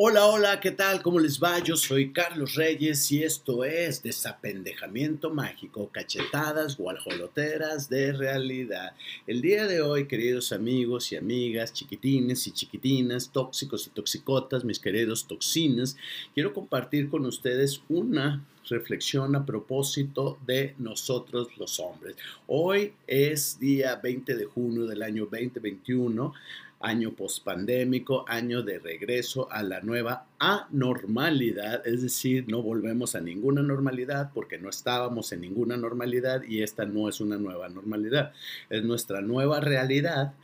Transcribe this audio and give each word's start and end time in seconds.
Hola, 0.00 0.26
hola, 0.26 0.60
¿qué 0.60 0.70
tal? 0.70 1.02
¿Cómo 1.02 1.18
les 1.18 1.42
va? 1.42 1.58
Yo 1.58 1.76
soy 1.76 2.12
Carlos 2.12 2.54
Reyes 2.54 3.10
y 3.10 3.24
esto 3.24 3.64
es 3.64 4.00
Desapendejamiento 4.00 5.28
Mágico, 5.28 5.90
cachetadas 5.90 6.76
guajoloteras 6.76 7.88
de 7.88 8.12
realidad. 8.12 8.92
El 9.26 9.40
día 9.40 9.66
de 9.66 9.82
hoy, 9.82 10.06
queridos 10.06 10.52
amigos 10.52 11.10
y 11.10 11.16
amigas, 11.16 11.72
chiquitines 11.72 12.46
y 12.46 12.52
chiquitinas, 12.52 13.32
tóxicos 13.32 13.88
y 13.88 13.90
toxicotas, 13.90 14.64
mis 14.64 14.78
queridos 14.78 15.26
toxinas, 15.26 15.96
quiero 16.32 16.54
compartir 16.54 17.10
con 17.10 17.26
ustedes 17.26 17.82
una 17.88 18.44
reflexión 18.68 19.34
a 19.34 19.44
propósito 19.44 20.38
de 20.46 20.76
nosotros 20.78 21.48
los 21.56 21.80
hombres. 21.80 22.14
Hoy 22.46 22.92
es 23.06 23.58
día 23.58 23.96
20 23.96 24.36
de 24.36 24.44
junio 24.44 24.86
del 24.86 25.02
año 25.02 25.24
2021 25.24 26.34
año 26.80 27.12
pospandémico, 27.12 28.24
año 28.28 28.62
de 28.62 28.78
regreso 28.78 29.50
a 29.50 29.62
la 29.62 29.80
nueva 29.80 30.26
anormalidad, 30.38 31.86
es 31.86 32.02
decir, 32.02 32.44
no 32.48 32.62
volvemos 32.62 33.14
a 33.14 33.20
ninguna 33.20 33.62
normalidad 33.62 34.30
porque 34.32 34.58
no 34.58 34.68
estábamos 34.68 35.32
en 35.32 35.40
ninguna 35.40 35.76
normalidad 35.76 36.42
y 36.42 36.62
esta 36.62 36.84
no 36.84 37.08
es 37.08 37.20
una 37.20 37.36
nueva 37.36 37.68
normalidad, 37.68 38.32
es 38.70 38.84
nuestra 38.84 39.20
nueva 39.20 39.60
realidad 39.60 40.34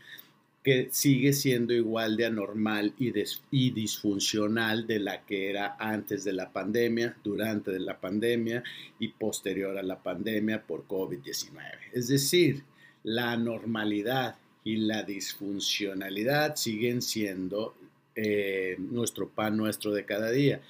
que 0.65 0.89
sigue 0.91 1.35
siendo 1.35 1.75
igual 1.75 2.17
de 2.17 2.25
anormal 2.25 2.95
y, 2.99 3.13
y, 3.51 3.71
disfuncional 3.71 4.87
de 4.87 4.99
la 4.99 5.23
que 5.27 5.51
era 5.51 5.77
antes 5.79 6.25
de 6.25 6.33
la 6.33 6.51
pandemia, 6.51 7.15
durante 7.23 7.79
la 7.79 8.01
pandemia 8.01 8.65
y 8.99 9.09
posterior 9.09 9.77
a 9.77 9.83
la 9.83 10.03
pandemia 10.03 10.63
por 10.63 10.89
COVID-19. 10.89 11.53
Es 11.93 12.09
decir, 12.09 12.65
la 13.03 13.37
normalidad 13.37 14.37
y 14.65 14.79
la 14.79 15.03
disfuncionalidad 15.03 16.57
siguen 16.57 17.03
siendo 17.03 17.75
eh, 18.17 18.77
nuestro 18.79 19.29
pan 19.29 19.57
nuestro 19.57 19.93
de 19.93 20.05
cada 20.05 20.31
día. 20.31 20.63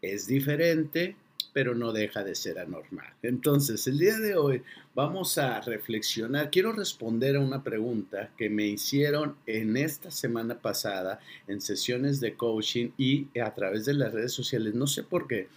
Es 0.00 0.26
diferente, 0.26 1.16
pero 1.52 1.74
no 1.74 1.92
deja 1.92 2.22
de 2.22 2.34
ser 2.34 2.58
anormal. 2.58 3.12
Entonces, 3.22 3.86
el 3.88 3.98
día 3.98 4.18
de 4.18 4.36
hoy 4.36 4.62
vamos 4.94 5.36
a 5.36 5.60
reflexionar. 5.60 6.50
Quiero 6.50 6.72
responder 6.72 7.36
a 7.36 7.40
una 7.40 7.64
pregunta 7.64 8.30
que 8.38 8.48
me 8.48 8.66
hicieron 8.66 9.34
en 9.46 9.76
esta 9.76 10.10
semana 10.10 10.60
pasada 10.60 11.18
en 11.48 11.60
sesiones 11.60 12.20
de 12.20 12.34
coaching 12.34 12.90
y 12.96 13.26
a 13.40 13.52
través 13.54 13.84
de 13.84 13.94
las 13.94 14.12
redes 14.12 14.32
sociales. 14.32 14.74
No 14.74 14.86
sé 14.86 15.02
por 15.02 15.26
qué 15.26 15.48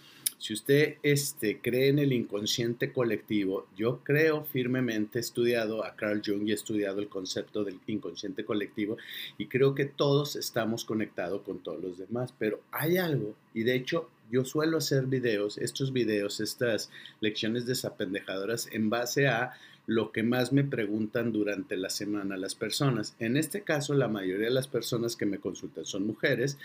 si 0.44 0.52
usted 0.52 0.96
este, 1.02 1.58
cree 1.62 1.88
en 1.88 1.98
el 1.98 2.12
inconsciente 2.12 2.92
colectivo, 2.92 3.66
yo 3.78 4.00
creo 4.04 4.44
firmemente, 4.44 5.18
he 5.18 5.20
estudiado 5.22 5.86
a 5.86 5.96
Carl 5.96 6.20
Jung 6.22 6.46
y 6.46 6.50
he 6.50 6.54
estudiado 6.54 7.00
el 7.00 7.08
concepto 7.08 7.64
del 7.64 7.80
inconsciente 7.86 8.44
colectivo 8.44 8.98
y 9.38 9.46
creo 9.46 9.74
que 9.74 9.86
todos 9.86 10.36
estamos 10.36 10.84
conectados 10.84 11.40
con 11.44 11.60
todos 11.60 11.82
los 11.82 11.96
demás, 11.96 12.34
pero 12.38 12.60
hay 12.72 12.98
algo, 12.98 13.34
y 13.54 13.62
de 13.62 13.74
hecho 13.74 14.10
yo 14.30 14.44
suelo 14.44 14.76
hacer 14.76 15.06
videos, 15.06 15.56
estos 15.56 15.94
videos, 15.94 16.40
estas 16.40 16.90
lecciones 17.20 17.64
desapendejadoras 17.64 18.68
en 18.70 18.90
base 18.90 19.28
a 19.28 19.54
lo 19.86 20.12
que 20.12 20.22
más 20.22 20.52
me 20.52 20.64
preguntan 20.64 21.32
durante 21.32 21.78
la 21.78 21.88
semana 21.88 22.36
las 22.36 22.54
personas. 22.54 23.16
En 23.18 23.38
este 23.38 23.62
caso, 23.62 23.94
la 23.94 24.08
mayoría 24.08 24.48
de 24.48 24.54
las 24.54 24.68
personas 24.68 25.16
que 25.16 25.26
me 25.26 25.38
consultan 25.38 25.86
son 25.86 26.06
mujeres 26.06 26.58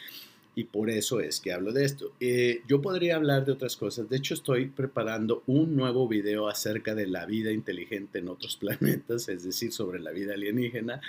y 0.55 0.65
por 0.65 0.89
eso 0.89 1.19
es 1.19 1.39
que 1.39 1.53
hablo 1.53 1.71
de 1.71 1.85
esto. 1.85 2.13
Eh, 2.19 2.61
yo 2.67 2.81
podría 2.81 3.15
hablar 3.15 3.45
de 3.45 3.51
otras 3.51 3.77
cosas. 3.77 4.09
De 4.09 4.17
hecho, 4.17 4.33
estoy 4.33 4.67
preparando 4.67 5.43
un 5.47 5.75
nuevo 5.75 6.07
video 6.07 6.47
acerca 6.47 6.95
de 6.95 7.07
la 7.07 7.25
vida 7.25 7.51
inteligente 7.51 8.19
en 8.19 8.29
otros 8.29 8.55
planetas, 8.59 9.29
es 9.29 9.43
decir, 9.43 9.71
sobre 9.71 9.99
la 9.99 10.11
vida 10.11 10.33
alienígena, 10.33 11.01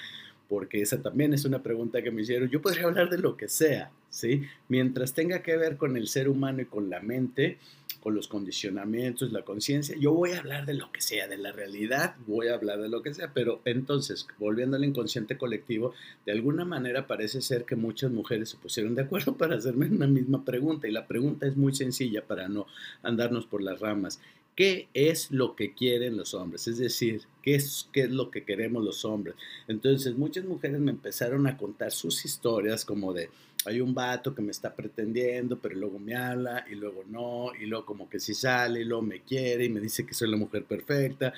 porque 0.49 0.83
esa 0.83 1.01
también 1.03 1.33
es 1.33 1.45
una 1.45 1.63
pregunta 1.63 2.03
que 2.03 2.11
me 2.11 2.23
hicieron. 2.23 2.49
Yo 2.49 2.61
podría 2.61 2.85
hablar 2.85 3.09
de 3.09 3.19
lo 3.19 3.37
que 3.37 3.49
sea, 3.49 3.91
¿sí? 4.09 4.43
Mientras 4.69 5.15
tenga 5.15 5.43
que 5.43 5.57
ver 5.57 5.77
con 5.77 5.97
el 5.97 6.09
ser 6.09 6.29
humano 6.29 6.63
y 6.63 6.67
con 6.67 6.91
la 6.91 7.01
mente, 7.01 7.59
con 8.01 8.15
los 8.15 8.29
condicionamientos, 8.29 9.33
la 9.33 9.43
conciencia. 9.43 9.97
Yo 9.99 10.13
voy 10.13 10.33
a 10.33 10.39
hablar 10.39 10.67
de 10.67 10.75
lo 10.75 10.91
que 10.91 11.01
sea, 11.01 11.29
de 11.29 11.39
la 11.39 11.53
realidad, 11.53 12.17
voy 12.27 12.49
a 12.49 12.55
hablar 12.55 12.81
de 12.81 12.89
lo 12.89 13.03
que 13.03 13.15
sea, 13.15 13.33
pero 13.33 13.61
entonces, 13.65 14.27
volviendo 14.39 14.77
al 14.77 14.85
inconsciente 14.85 15.37
colectivo, 15.37 15.95
de 16.25 16.33
alguna 16.33 16.65
manera 16.65 17.07
parece 17.07 17.43
ser 17.43 17.65
que 17.65 17.77
muchas 17.77 18.11
mujeres 18.11 18.51
se 18.51 18.57
pusieron 18.57 18.95
de 18.95 19.03
acuerdo 19.03 19.37
para 19.37 19.57
hacerme 19.57 19.87
una 19.87 20.07
misma 20.07 20.45
pregunta 20.45 20.89
y 20.89 20.93
la 20.93 21.07
pregunta 21.07 21.47
es 21.47 21.57
muy 21.57 21.75
sencilla 21.75 22.27
para 22.27 22.49
no 22.49 22.67
andarnos 23.03 23.47
por 23.47 23.63
las 23.63 23.81
ramas. 23.81 24.21
¿Qué 24.57 24.89
es 24.93 25.31
lo 25.31 25.55
que 25.57 25.75
quieren 25.75 26.17
los 26.17 26.35
hombres? 26.35 26.69
Es 26.69 26.77
decir, 26.77 27.23
¿qué 27.43 27.55
es, 27.55 27.89
¿qué 27.93 28.03
es 28.03 28.11
lo 28.11 28.31
que 28.31 28.45
queremos 28.45 28.85
los 28.85 29.05
hombres? 29.05 29.37
Entonces, 29.69 30.19
muchas 30.19 30.45
mujeres 30.45 30.81
me 30.81 30.91
empezaron 30.91 31.47
a 31.47 31.57
contar 31.57 31.93
sus 31.93 32.25
historias 32.25 32.85
como 32.85 33.15
de, 33.15 33.31
hay 33.67 33.81
un 33.81 33.95
vato 33.95 34.35
que 34.35 34.43
me 34.43 34.51
está 34.51 34.75
pretendiendo, 34.75 35.59
pero 35.59 35.77
luego 35.77 35.99
me 35.99 36.15
habla 36.15 36.65
y 36.71 36.75
luego 36.75 37.05
no, 37.09 37.53
y 37.61 37.67
luego 37.67 37.85
como 37.85 38.09
que 38.09 38.19
sí 38.19 38.33
sale, 38.33 38.81
y 38.81 38.85
luego 38.85 39.03
me 39.03 39.21
quiere 39.21 39.67
y 39.67 39.69
me 39.69 39.81
dice 39.81 40.07
que 40.07 40.15
soy 40.15 40.31
la 40.31 40.37
mujer 40.37 40.65
perfecta, 40.65 41.35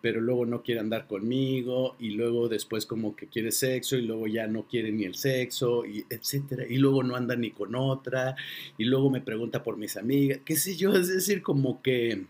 pero 0.00 0.20
luego 0.20 0.46
no 0.46 0.62
quiere 0.62 0.80
andar 0.80 1.06
conmigo, 1.06 1.96
y 1.98 2.10
luego 2.10 2.48
después 2.48 2.86
como 2.86 3.16
que 3.16 3.26
quiere 3.26 3.50
sexo, 3.50 3.96
y 3.96 4.02
luego 4.02 4.26
ya 4.28 4.46
no 4.46 4.68
quiere 4.68 4.92
ni 4.92 5.04
el 5.04 5.14
sexo, 5.14 5.84
y 5.84 6.04
etcétera, 6.08 6.64
y 6.68 6.76
luego 6.76 7.02
no 7.02 7.16
anda 7.16 7.34
ni 7.34 7.50
con 7.50 7.74
otra, 7.74 8.36
y 8.78 8.84
luego 8.84 9.10
me 9.10 9.20
pregunta 9.20 9.62
por 9.64 9.76
mis 9.76 9.96
amigas, 9.96 10.40
qué 10.44 10.56
sé 10.56 10.76
yo, 10.76 10.92
es 10.92 11.08
decir, 11.08 11.42
como 11.42 11.82
que 11.82 12.26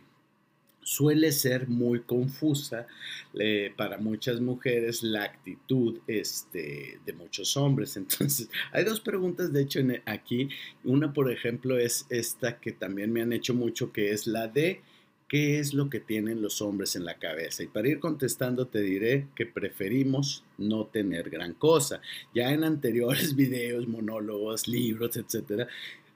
suele 0.84 1.32
ser 1.32 1.66
muy 1.66 2.00
confusa 2.00 2.86
eh, 3.34 3.72
para 3.76 3.98
muchas 3.98 4.40
mujeres 4.40 5.02
la 5.02 5.24
actitud 5.24 5.98
este, 6.06 7.00
de 7.04 7.12
muchos 7.14 7.56
hombres. 7.56 7.96
Entonces, 7.96 8.48
hay 8.70 8.84
dos 8.84 9.00
preguntas, 9.00 9.52
de 9.52 9.62
hecho, 9.62 9.80
aquí. 10.04 10.48
Una, 10.84 11.12
por 11.12 11.32
ejemplo, 11.32 11.78
es 11.78 12.06
esta 12.10 12.60
que 12.60 12.72
también 12.72 13.12
me 13.12 13.22
han 13.22 13.32
hecho 13.32 13.54
mucho, 13.54 13.92
que 13.92 14.12
es 14.12 14.26
la 14.26 14.46
de 14.46 14.82
qué 15.28 15.58
es 15.58 15.74
lo 15.74 15.90
que 15.90 16.00
tienen 16.00 16.42
los 16.42 16.60
hombres 16.62 16.96
en 16.96 17.04
la 17.04 17.18
cabeza. 17.18 17.62
Y 17.62 17.66
para 17.66 17.88
ir 17.88 17.98
contestando, 17.98 18.66
te 18.66 18.80
diré 18.80 19.26
que 19.34 19.46
preferimos 19.46 20.44
no 20.58 20.86
tener 20.86 21.30
gran 21.30 21.54
cosa. 21.54 22.00
Ya 22.34 22.52
en 22.52 22.62
anteriores 22.62 23.34
videos, 23.36 23.88
monólogos, 23.88 24.68
libros, 24.68 25.16
etcétera, 25.16 25.66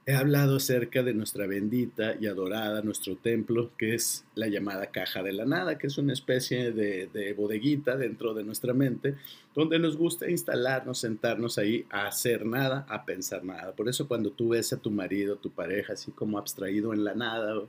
he 0.09 0.15
hablado 0.15 0.55
acerca 0.55 1.03
de 1.03 1.13
nuestra 1.13 1.45
bendita 1.45 2.15
y 2.19 2.25
adorada, 2.25 2.81
nuestro 2.81 3.15
templo, 3.15 3.69
que 3.77 3.93
es 3.93 4.25
la 4.33 4.47
llamada 4.47 4.87
caja 4.87 5.21
de 5.21 5.33
la 5.33 5.45
nada, 5.45 5.77
que 5.77 5.85
es 5.85 5.99
una 5.99 6.13
especie 6.13 6.71
de, 6.71 7.35
bodeguita 7.37 7.95
dentro 7.95 8.33
de 8.33 8.43
nuestra 8.43 8.73
mente, 8.73 9.13
donde 9.53 9.77
nos 9.77 9.97
gusta 9.97 10.27
instalarnos, 10.27 10.97
sentarnos 10.97 11.59
ahí 11.59 11.85
a 11.91 12.07
hacer 12.07 12.43
nada, 12.43 12.87
a 12.89 13.05
pensar 13.05 13.43
nada. 13.43 13.73
Por 13.73 13.87
eso 13.87 14.07
cuando 14.07 14.31
tú 14.31 14.49
ves 14.49 14.73
a 14.73 14.77
tu 14.77 14.89
marido, 14.89 15.35
tu 15.35 15.51
pareja, 15.51 15.93
así 15.93 16.09
como 16.09 16.39
abstraído 16.39 16.91
en 16.91 17.03
la 17.03 17.13
nada, 17.13 17.61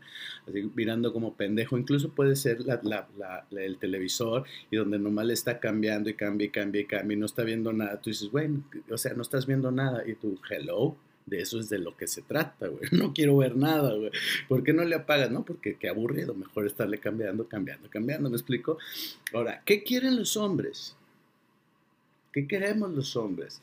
así 0.48 0.70
mirando 0.74 1.12
como 1.12 1.34
pendejo, 1.34 1.76
incluso 1.76 2.08
puede 2.08 2.36
ser 2.36 2.60
el 3.50 3.76
televisor 3.76 4.44
y 4.70 4.76
donde 4.76 4.98
nomás 4.98 5.26
le 5.26 5.34
está 5.34 5.60
cambiando 5.60 6.08
y 6.08 6.14
cambia 6.14 6.46
y 6.46 6.50
cambia 6.50 6.80
y 6.80 6.86
cambia 6.86 7.14
y 7.14 7.20
no 7.20 7.26
está 7.26 7.44
viendo 7.44 7.70
nada, 7.74 8.00
tú 8.00 8.08
dices, 8.08 8.30
bueno, 8.30 8.64
o 8.90 8.96
sea, 8.96 9.12
no 9.12 9.20
estás 9.20 9.44
viendo 9.44 9.70
nada 9.70 10.08
y 10.08 10.14
tú, 10.14 10.38
hello 10.48 10.96
de 11.26 11.40
eso 11.40 11.58
es 11.60 11.68
de 11.68 11.78
lo 11.78 11.96
que 11.96 12.08
se 12.08 12.22
trata, 12.22 12.68
güey. 12.68 12.82
No 12.92 13.12
quiero 13.12 13.36
ver 13.36 13.56
nada, 13.56 13.94
güey. 13.94 14.10
¿Por 14.48 14.62
qué 14.62 14.72
no 14.72 14.84
le 14.84 14.96
apagas? 14.96 15.30
No, 15.30 15.44
porque 15.44 15.76
qué 15.76 15.88
aburrido. 15.88 16.34
Mejor 16.34 16.66
estarle 16.66 16.98
cambiando, 16.98 17.46
cambiando, 17.48 17.88
cambiando. 17.88 18.30
¿Me 18.30 18.36
explico? 18.36 18.78
Ahora, 19.32 19.62
¿qué 19.64 19.82
quieren 19.82 20.16
los 20.16 20.36
hombres? 20.36 20.96
¿Qué 22.32 22.46
queremos 22.46 22.90
los 22.90 23.16
hombres? 23.16 23.60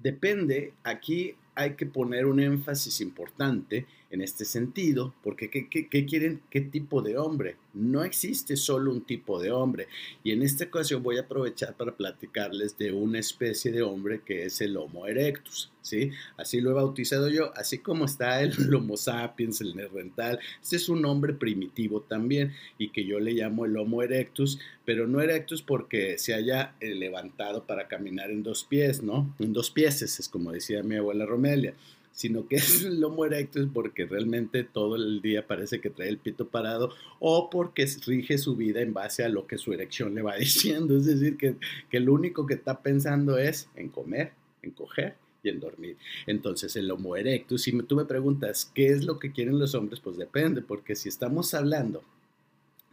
Depende, 0.00 0.74
aquí 0.82 1.34
hay 1.54 1.74
que 1.74 1.86
poner 1.86 2.26
un 2.26 2.40
énfasis 2.40 3.00
importante 3.00 3.86
en 4.14 4.22
este 4.22 4.44
sentido, 4.44 5.12
porque 5.24 5.50
¿qué, 5.50 6.06
quieren? 6.06 6.40
¿Qué 6.48 6.60
tipo 6.60 7.02
de 7.02 7.18
hombre? 7.18 7.56
No 7.74 8.04
existe 8.04 8.56
solo 8.56 8.92
un 8.92 9.00
tipo 9.00 9.42
de 9.42 9.50
hombre. 9.50 9.88
Y 10.22 10.30
en 10.30 10.42
esta 10.42 10.66
ocasión 10.66 11.02
voy 11.02 11.18
a 11.18 11.22
aprovechar 11.22 11.76
para 11.76 11.96
platicarles 11.96 12.78
de 12.78 12.92
una 12.92 13.18
especie 13.18 13.72
de 13.72 13.82
hombre 13.82 14.22
que 14.24 14.44
es 14.44 14.60
el 14.60 14.76
Homo 14.76 15.08
erectus, 15.08 15.72
¿sí? 15.82 16.12
Así 16.36 16.60
lo 16.60 16.70
he 16.70 16.74
bautizado 16.74 17.28
yo, 17.28 17.52
así 17.56 17.78
como 17.78 18.04
está 18.04 18.40
el 18.40 18.52
Homo 18.74 18.96
sapiens, 18.96 19.60
el 19.60 19.74
Nerdental. 19.74 20.38
Este 20.62 20.76
es 20.76 20.88
un 20.88 21.04
hombre 21.06 21.34
primitivo 21.34 22.00
también 22.02 22.52
y 22.78 22.90
que 22.90 23.04
yo 23.04 23.18
le 23.18 23.32
llamo 23.32 23.64
el 23.64 23.76
Homo 23.76 24.00
erectus, 24.00 24.60
pero 24.84 25.08
no 25.08 25.20
erectus 25.20 25.60
porque 25.60 26.18
se 26.18 26.34
haya 26.34 26.76
eh, 26.78 26.94
levantado 26.94 27.66
para 27.66 27.88
caminar 27.88 28.30
en 28.30 28.44
dos 28.44 28.62
pies, 28.62 29.02
¿no? 29.02 29.34
En 29.40 29.52
dos 29.52 29.72
pies, 29.72 30.02
es 30.02 30.28
como 30.28 30.52
decía 30.52 30.84
mi 30.84 30.94
abuela 30.94 31.26
Romelia 31.26 31.74
sino 32.14 32.46
que 32.46 32.56
es 32.56 32.84
el 32.84 33.00
lomo 33.00 33.26
erecto 33.26 33.60
es 33.60 33.66
porque 33.66 34.06
realmente 34.06 34.64
todo 34.64 34.96
el 34.96 35.20
día 35.20 35.46
parece 35.46 35.80
que 35.80 35.90
trae 35.90 36.08
el 36.08 36.18
pito 36.18 36.48
parado 36.48 36.94
o 37.18 37.50
porque 37.50 37.86
rige 38.06 38.38
su 38.38 38.56
vida 38.56 38.80
en 38.80 38.94
base 38.94 39.24
a 39.24 39.28
lo 39.28 39.46
que 39.46 39.58
su 39.58 39.72
erección 39.72 40.14
le 40.14 40.22
va 40.22 40.36
diciendo. 40.38 40.96
Es 40.96 41.04
decir, 41.04 41.36
que, 41.36 41.56
que 41.90 42.00
lo 42.00 42.14
único 42.14 42.46
que 42.46 42.54
está 42.54 42.80
pensando 42.80 43.36
es 43.36 43.68
en 43.74 43.88
comer, 43.90 44.32
en 44.62 44.70
coger 44.70 45.16
y 45.42 45.50
en 45.50 45.60
dormir. 45.60 45.98
Entonces, 46.26 46.74
el 46.76 46.90
Homo 46.90 47.16
erectus, 47.16 47.62
si 47.62 47.82
tú 47.82 47.96
me 47.96 48.06
preguntas 48.06 48.70
qué 48.74 48.86
es 48.86 49.04
lo 49.04 49.18
que 49.18 49.32
quieren 49.32 49.58
los 49.58 49.74
hombres, 49.74 50.00
pues 50.00 50.16
depende, 50.16 50.62
porque 50.62 50.94
si 50.94 51.08
estamos 51.08 51.52
hablando 51.52 52.02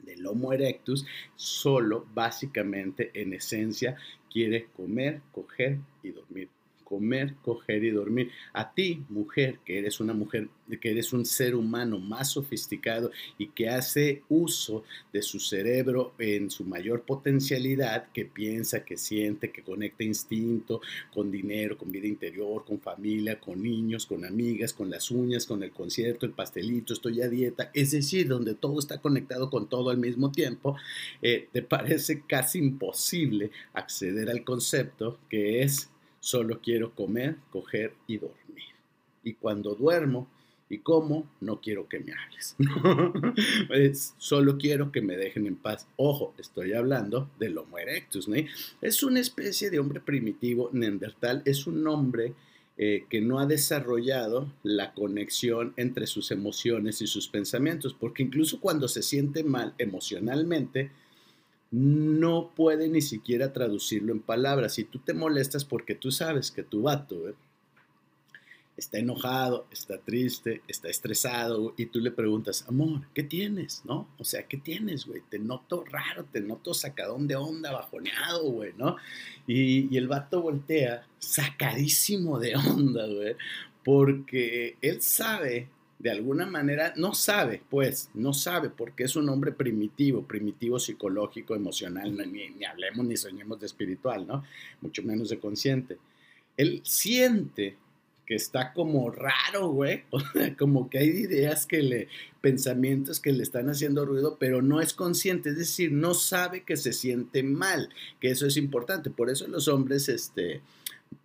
del 0.04 0.26
Homo 0.26 0.52
erectus, 0.52 1.06
solo 1.36 2.08
básicamente 2.14 3.12
en 3.14 3.34
esencia 3.34 3.96
quiere 4.32 4.68
comer, 4.76 5.22
coger 5.32 5.78
y 6.04 6.10
dormir 6.10 6.50
comer, 6.92 7.36
coger 7.42 7.86
y 7.86 7.90
dormir. 7.90 8.32
A 8.52 8.74
ti, 8.74 9.06
mujer, 9.08 9.60
que 9.64 9.80
eres 9.80 10.02
una 10.02 10.14
mujer, 10.14 10.50
que 10.82 10.92
eres 10.92 11.14
un 11.14 11.26
ser 11.26 11.56
humano 11.56 12.00
más 12.00 12.32
sofisticado 12.32 13.12
y 13.38 13.48
que 13.48 13.70
hace 13.70 14.24
uso 14.28 14.84
de 15.14 15.22
su 15.22 15.40
cerebro 15.40 16.14
en 16.20 16.50
su 16.50 16.66
mayor 16.66 17.04
potencialidad, 17.04 18.10
que 18.12 18.26
piensa, 18.26 18.84
que 18.84 18.98
siente, 18.98 19.52
que 19.52 19.64
conecta 19.64 20.04
instinto 20.04 20.82
con 21.14 21.32
dinero, 21.32 21.78
con 21.78 21.94
vida 21.94 22.08
interior, 22.08 22.66
con 22.66 22.82
familia, 22.82 23.40
con 23.40 23.64
niños, 23.64 24.06
con 24.06 24.26
amigas, 24.26 24.74
con 24.74 24.90
las 24.90 25.12
uñas, 25.12 25.46
con 25.46 25.64
el 25.64 25.72
concierto, 25.72 26.26
el 26.26 26.34
pastelito, 26.34 26.92
estoy 26.94 27.22
a 27.22 27.30
dieta, 27.30 27.72
es 27.74 27.92
decir, 27.92 28.28
donde 28.28 28.54
todo 28.54 28.80
está 28.80 29.00
conectado 29.00 29.50
con 29.50 29.70
todo 29.70 29.92
al 29.92 29.98
mismo 29.98 30.34
tiempo, 30.34 30.76
eh, 31.22 31.48
te 31.54 31.62
parece 31.74 32.24
casi 32.28 32.60
imposible 32.60 33.52
acceder 33.72 34.30
al 34.30 34.44
concepto 34.44 35.20
que 35.30 35.64
es 35.64 35.90
Solo 36.22 36.62
quiero 36.62 36.96
comer, 36.96 37.36
coger 37.52 37.94
y 38.08 38.18
dormir. 38.18 38.72
Y 39.24 39.34
cuando 39.34 39.76
duermo 39.76 40.30
y 40.70 40.78
como, 40.78 41.30
no 41.42 41.60
quiero 41.60 41.90
que 41.90 42.00
me 42.00 42.14
hables. 42.14 42.56
solo 44.18 44.58
quiero 44.58 44.92
que 44.94 45.02
me 45.02 45.18
dejen 45.18 45.46
en 45.46 45.58
paz. 45.58 45.86
Ojo, 45.98 46.34
estoy 46.38 46.72
hablando 46.72 47.30
del 47.38 47.58
Homo 47.58 47.78
erectus. 47.78 48.30
Es 48.82 49.04
una 49.04 49.20
especie 49.20 49.70
de 49.70 49.80
hombre 49.80 50.00
primitivo 50.00 50.70
neandertal. 50.72 51.42
Es 51.44 51.68
un 51.68 51.86
hombre 51.88 52.36
eh, 52.78 53.06
que 53.10 53.20
no 53.20 53.40
ha 53.40 53.46
desarrollado 53.46 54.54
la 54.64 54.94
conexión 54.94 55.74
entre 55.76 56.08
sus 56.08 56.32
emociones 56.32 57.02
y 57.02 57.08
sus 57.08 57.28
pensamientos, 57.28 57.94
porque 57.94 58.24
incluso 58.24 58.62
cuando 58.62 58.88
se 58.88 59.04
siente 59.04 59.44
mal 59.44 59.74
emocionalmente, 59.78 60.90
no 61.72 62.52
puede 62.54 62.90
ni 62.90 63.02
siquiera 63.02 63.54
traducirlo 63.54 64.12
en 64.12 64.20
palabras. 64.20 64.74
Si 64.74 64.84
tú 64.84 65.00
te 65.00 65.14
molestas 65.14 65.64
porque 65.64 65.96
tú 65.96 66.12
sabes 66.12 66.52
que 66.52 66.64
tu 66.64 66.82
vato 66.82 67.30
¿eh? 67.30 67.34
está 68.76 68.98
enojado, 68.98 69.68
está 69.72 69.98
triste, 69.98 70.62
está 70.68 70.90
estresado 70.90 71.74
y 71.78 71.86
tú 71.86 72.00
le 72.00 72.12
preguntas, 72.12 72.66
amor, 72.68 73.08
¿qué 73.14 73.24
tienes? 73.24 73.84
¿No? 73.86 74.10
O 74.18 74.26
sea, 74.26 74.48
¿qué 74.48 74.58
tienes, 74.58 75.06
güey? 75.06 75.22
Te 75.30 75.40
noto 75.40 75.86
raro, 75.86 76.26
te 76.26 76.42
noto 76.42 76.74
sacadón 76.74 77.28
de 77.28 77.38
onda, 77.38 77.72
bajoneado, 77.72 78.52
güey, 78.52 78.74
¿no? 78.78 78.98
Y, 79.48 79.94
y 79.94 79.98
el 79.98 80.10
vato 80.10 80.42
voltea 80.42 81.08
sacadísimo 81.20 82.38
de 82.38 82.56
onda, 82.56 83.08
güey, 83.08 83.36
porque 83.84 84.78
él 84.82 85.02
sabe 85.02 85.70
de 86.02 86.12
alguna 86.12 86.48
manera 86.48 86.94
no 86.98 87.14
sabe, 87.14 87.62
pues, 87.70 88.10
no 88.16 88.34
sabe 88.34 88.70
porque 88.70 89.04
es 89.04 89.16
un 89.16 89.30
hombre 89.30 89.52
primitivo, 89.52 90.24
primitivo 90.24 90.80
psicológico, 90.80 91.56
emocional, 91.56 92.16
ni, 92.16 92.50
ni, 92.50 92.66
hablemos 92.66 93.06
ni 93.06 93.16
soñemos 93.16 93.60
de 93.60 93.68
espiritual, 93.68 94.26
¿no? 94.26 94.44
Mucho 94.82 95.04
menos 95.04 95.30
de 95.30 95.40
consciente. 95.40 95.98
Él 96.58 96.82
siente 96.84 97.78
que 98.26 98.36
está 98.36 98.74
como 98.74 99.12
raro, 99.12 99.70
güey, 99.70 100.06
como 100.58 100.90
que 100.90 100.98
hay 100.98 101.10
ideas 101.10 101.66
que 101.66 101.84
le, 101.84 102.08
pensamientos 102.42 103.20
que 103.20 103.32
le 103.32 103.44
están 103.44 103.70
haciendo 103.70 104.06
ruido, 104.06 104.38
pero 104.40 104.62
no 104.62 104.82
es 104.82 104.94
consciente, 104.94 105.50
es 105.50 105.58
decir, 105.58 105.92
no 105.92 106.14
sabe 106.14 106.64
que 106.64 106.78
se 106.78 106.94
siente 106.94 107.44
mal, 107.44 107.90
que 108.20 108.32
eso 108.32 108.48
es 108.48 108.58
importante. 108.58 109.12
Por 109.12 109.30
eso 109.30 109.48
los 109.48 109.68
hombres, 109.68 110.10
este, 110.10 110.62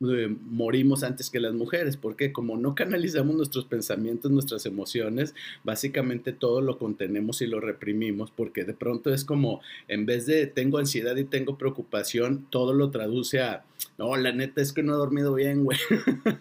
eh, 0.00 0.28
morimos 0.28 1.02
antes 1.02 1.30
que 1.30 1.40
las 1.40 1.54
mujeres, 1.54 1.96
porque 1.96 2.32
como 2.32 2.56
no 2.56 2.74
canalizamos 2.74 3.34
nuestros 3.34 3.64
pensamientos, 3.64 4.30
nuestras 4.30 4.66
emociones, 4.66 5.34
básicamente 5.64 6.32
todo 6.32 6.60
lo 6.60 6.78
contenemos 6.78 7.40
y 7.40 7.46
lo 7.46 7.60
reprimimos, 7.60 8.30
porque 8.30 8.64
de 8.64 8.74
pronto 8.74 9.12
es 9.14 9.24
como, 9.24 9.60
en 9.88 10.04
vez 10.04 10.26
de 10.26 10.46
tengo 10.46 10.78
ansiedad 10.78 11.16
y 11.16 11.24
tengo 11.24 11.56
preocupación, 11.56 12.46
todo 12.50 12.74
lo 12.74 12.90
traduce 12.90 13.40
a, 13.40 13.64
no, 13.96 14.16
la 14.16 14.32
neta 14.32 14.60
es 14.60 14.72
que 14.72 14.82
no 14.82 14.92
he 14.92 14.96
dormido 14.96 15.32
bien, 15.34 15.64
güey. 15.64 15.78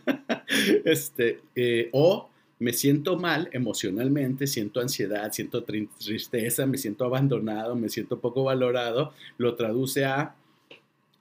este, 0.84 1.40
eh, 1.56 1.90
o 1.94 2.30
me 2.60 2.74
siento 2.74 3.18
mal 3.18 3.50
emocionalmente, 3.54 4.48
siento 4.48 4.80
ansiedad, 4.82 5.32
siento 5.32 5.64
tristeza, 5.64 6.66
me 6.66 6.78
siento 6.78 7.06
abandonado, 7.06 7.76
me 7.76 7.90
siento 7.90 8.20
poco 8.20 8.44
valorado, 8.44 9.14
lo 9.38 9.56
traduce 9.56 10.06
a 10.06 10.36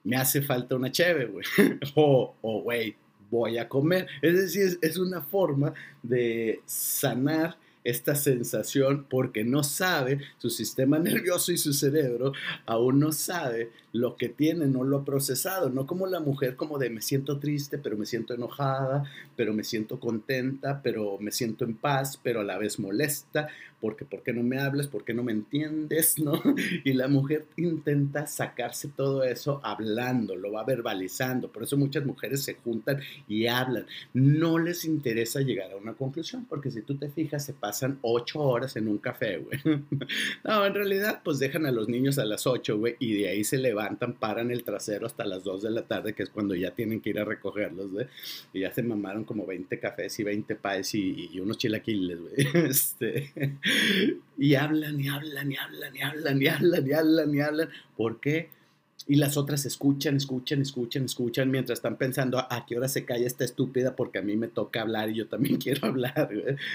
me 0.05 0.17
hace 0.17 0.43
falta 0.43 0.77
una 0.77 0.93
cheve, 0.93 1.27
güey. 1.27 1.45
o, 1.95 2.35
güey, 2.63 2.95
voy 3.31 3.59
a 3.59 3.69
comer. 3.69 4.07
Es 4.23 4.35
decir, 4.35 4.79
es 4.81 4.99
una 4.99 5.23
forma 5.23 5.73
de 6.03 6.61
sanar 6.67 7.57
esta 7.83 8.15
sensación 8.15 9.07
porque 9.09 9.45
no 9.45 9.63
sabe, 9.63 10.21
su 10.39 10.49
sistema 10.51 10.99
nervioso 10.99 11.53
y 11.53 11.59
su 11.59 11.73
cerebro 11.73 12.33
aún 12.67 13.01
no 13.01 13.13
sabe 13.13 13.71
lo 13.95 14.17
que 14.17 14.29
tiene, 14.29 14.67
no 14.67 14.83
lo 14.83 15.05
procesado, 15.05 15.71
no 15.71 15.87
como 15.87 16.09
la 16.09 16.19
mujer 16.19 16.57
como 16.57 16.79
de 16.79 16.91
me 16.91 17.01
siento 17.01 17.39
triste, 17.39 17.79
pero 17.79 17.97
me 17.97 18.07
siento 18.07 18.35
enojada, 18.35 19.05
pero 19.37 19.55
me 19.55 19.63
siento 19.63 20.01
contenta, 20.01 20.81
pero 20.83 21.17
me 21.21 21.31
siento 21.31 21.65
en 21.65 21.77
paz, 21.77 22.19
pero 22.21 22.41
a 22.41 22.45
la 22.45 22.59
vez 22.59 22.81
molesta, 22.81 23.49
porque 23.85 24.07
¿por 24.07 24.23
qué 24.23 24.33
no 24.33 24.43
me 24.43 24.59
hablas? 24.59 24.87
¿Por 24.87 25.05
qué 25.05 25.13
no 25.13 25.23
me 25.23 25.33
entiendes? 25.33 26.19
¿No? 26.19 26.43
Y 26.85 26.95
la 26.95 27.07
mujer 27.07 27.45
intenta 27.57 28.27
sacarse 28.27 28.89
todo 28.89 29.23
eso 29.25 29.61
hablando, 29.63 30.35
lo 30.35 30.53
va 30.53 30.65
verbalizando. 30.65 31.53
Por 31.53 31.65
eso 31.65 31.77
muchas 31.77 32.07
mujeres 32.07 32.43
se 32.43 32.55
juntan 32.55 33.01
y 33.29 33.47
hablan. 33.47 33.85
No 34.15 34.59
les 34.59 34.87
interesa 34.87 35.41
llegar 35.43 35.71
a 35.71 35.77
una 35.77 35.93
conclusión, 35.93 36.47
porque 36.49 36.71
si 36.71 36.81
tú 36.81 36.97
te 36.97 37.11
fijas, 37.11 37.45
se 37.45 37.53
pasan 37.53 37.99
ocho 38.01 38.41
horas 38.41 38.75
en 38.77 38.89
un 38.89 38.97
café, 38.97 39.37
güey. 39.37 39.61
No, 40.45 40.65
en 40.65 40.75
realidad, 40.75 41.21
pues 41.23 41.39
dejan 41.39 41.67
a 41.67 41.71
los 41.71 41.89
niños 41.89 42.19
a 42.19 42.25
las 42.25 42.47
ocho, 42.47 42.79
güey, 42.79 42.97
y 42.99 43.15
de 43.15 43.29
ahí 43.29 43.45
se 43.45 43.59
levantan, 43.85 44.15
paran 44.15 44.51
el 44.51 44.65
trasero 44.65 45.07
hasta 45.07 45.25
las 45.25 45.45
dos 45.45 45.63
de 45.63 45.71
la 45.71 45.83
tarde, 45.83 46.15
que 46.15 46.23
es 46.23 46.31
cuando 46.31 46.55
ya 46.55 46.71
tienen 46.73 47.01
que 47.01 47.11
ir 47.11 47.19
a 47.19 47.25
recogerlos, 47.25 47.91
güey. 47.91 48.07
Y 48.53 48.61
ya 48.61 48.73
se 48.73 48.83
mamaron 48.83 49.25
como 49.25 49.47
20 49.47 49.79
cafés 49.79 50.19
y 50.21 50.25
20 50.25 50.57
paes 50.57 50.95
y, 50.95 51.31
y 51.33 51.41
unos 51.41 51.59
chilaquiles, 51.59 52.19
güey. 52.21 52.35
Este, 52.75 53.33
y 54.39 54.55
hablan 54.55 55.01
y 55.01 55.09
hablan 55.09 55.53
y 55.53 55.57
hablan 55.57 55.97
y 55.97 56.03
hablan 56.03 56.43
y 56.43 56.47
hablan 56.49 56.87
y 56.87 56.93
hablan 56.93 57.35
y 57.35 57.41
hablan. 57.41 57.69
¿Por 57.97 58.21
qué? 58.21 58.49
Y 59.07 59.17
las 59.17 59.37
otras 59.37 59.67
escuchan, 59.67 60.17
escuchan, 60.17 60.63
escuchan, 60.63 61.05
escuchan 61.05 61.51
mientras 61.51 61.79
están 61.79 61.97
pensando 61.97 62.39
a 62.39 62.65
qué 62.67 62.79
hora 62.79 62.89
se 62.89 63.05
calla 63.05 63.27
esta 63.27 63.45
estúpida 63.45 63.95
porque 63.95 64.19
a 64.19 64.23
mí 64.23 64.35
me 64.35 64.49
toca 64.49 64.81
hablar 64.81 65.11
y 65.11 65.15
yo 65.15 65.27
también 65.29 65.57
quiero 65.61 65.89
hablar. 65.89 66.31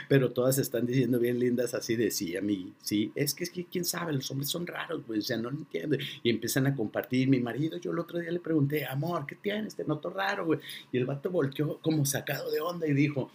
Pero 0.07 0.31
todas 0.31 0.59
están 0.59 0.85
diciendo 0.85 1.19
bien 1.19 1.39
lindas 1.39 1.73
así 1.73 1.95
de 1.95 2.11
sí, 2.11 2.37
a 2.37 2.41
mí, 2.41 2.71
sí. 2.83 3.11
Es 3.15 3.33
que, 3.33 3.45
es 3.45 3.49
que 3.49 3.65
quién 3.65 3.83
sabe, 3.83 4.13
los 4.13 4.29
hombres 4.29 4.49
son 4.49 4.67
raros, 4.67 5.01
pues, 5.07 5.19
o 5.19 5.21
sea, 5.23 5.37
no 5.37 5.49
lo 5.49 5.57
entiendo. 5.57 5.97
Y 6.21 6.29
empiezan 6.29 6.67
a 6.67 6.75
compartir. 6.75 7.27
Mi 7.27 7.39
marido, 7.39 7.77
yo 7.77 7.91
el 7.91 7.99
otro 7.99 8.19
día 8.19 8.31
le 8.31 8.39
pregunté, 8.39 8.85
amor, 8.85 9.25
¿qué 9.25 9.35
tienes? 9.35 9.75
Te 9.75 9.83
noto 9.83 10.11
raro, 10.11 10.45
güey. 10.45 10.59
Y 10.91 10.97
el 10.97 11.05
vato 11.05 11.31
volteó 11.31 11.79
como 11.81 12.05
sacado 12.05 12.51
de 12.51 12.61
onda 12.61 12.85
y 12.87 12.93
dijo, 12.93 13.31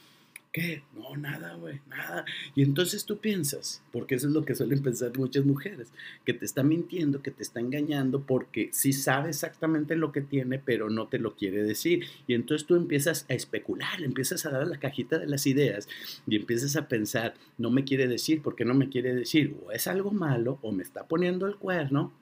¿Qué? 0.55 0.85
No, 0.95 1.17
nada, 1.17 1.55
güey, 1.55 1.81
nada. 1.89 2.25
Y 2.55 2.63
entonces 2.63 3.05
tú 3.05 3.19
piensas, 3.19 3.83
porque 3.91 4.15
eso 4.15 4.29
es 4.29 4.33
lo 4.33 4.45
que 4.45 4.55
suelen 4.55 4.85
pensar 4.85 5.11
muchas 5.19 5.45
mujeres, 5.45 5.93
que 6.25 6.33
te 6.33 6.45
está 6.45 6.63
mintiendo, 6.63 7.23
que 7.23 7.33
te 7.33 7.43
está 7.43 7.59
engañando, 7.59 8.23
porque 8.23 8.71
sí 8.73 8.93
sabe 8.93 9.31
exactamente 9.31 9.97
lo 9.97 10.13
que 10.13 10.21
tiene, 10.21 10.61
pero 10.61 10.91
no 10.91 11.09
te 11.09 11.19
lo 11.19 11.35
quiere 11.35 11.65
decir. 11.65 12.05
Y 12.29 12.35
entonces 12.35 12.69
tú 12.69 12.77
empiezas 12.77 13.27
a 13.29 13.35
especular, 13.35 14.01
empiezas 14.01 14.47
a 14.47 14.51
dar 14.51 14.63
a 14.63 14.67
la 14.67 14.79
cajita 14.79 15.19
de 15.19 15.27
las 15.27 15.45
ideas 15.49 15.89
y 16.25 16.37
empiezas 16.37 16.77
a 16.77 16.87
pensar, 16.87 17.35
no 17.59 17.71
me 17.71 17.83
quiere 17.83 18.07
decir, 18.07 18.41
¿por 18.41 18.55
qué 18.55 18.65
no 18.65 18.75
me 18.75 18.89
quiere 18.89 19.13
decir? 19.13 19.57
O 19.67 19.73
es 19.73 19.89
algo 19.89 20.13
malo, 20.13 20.61
o 20.63 20.71
me 20.71 20.85
está 20.85 21.09
poniendo 21.09 21.49
el 21.49 21.57
cuerno, 21.57 22.13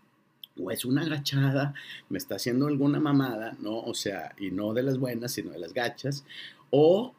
o 0.58 0.70
es 0.70 0.86
una 0.86 1.02
agachada, 1.02 1.74
me 2.08 2.16
está 2.16 2.36
haciendo 2.36 2.66
alguna 2.66 2.98
mamada, 2.98 3.58
¿no? 3.60 3.78
O 3.80 3.92
sea, 3.92 4.34
y 4.38 4.50
no 4.50 4.72
de 4.72 4.84
las 4.84 4.96
buenas, 4.96 5.32
sino 5.32 5.50
de 5.50 5.58
las 5.58 5.74
gachas, 5.74 6.24
o 6.70 7.14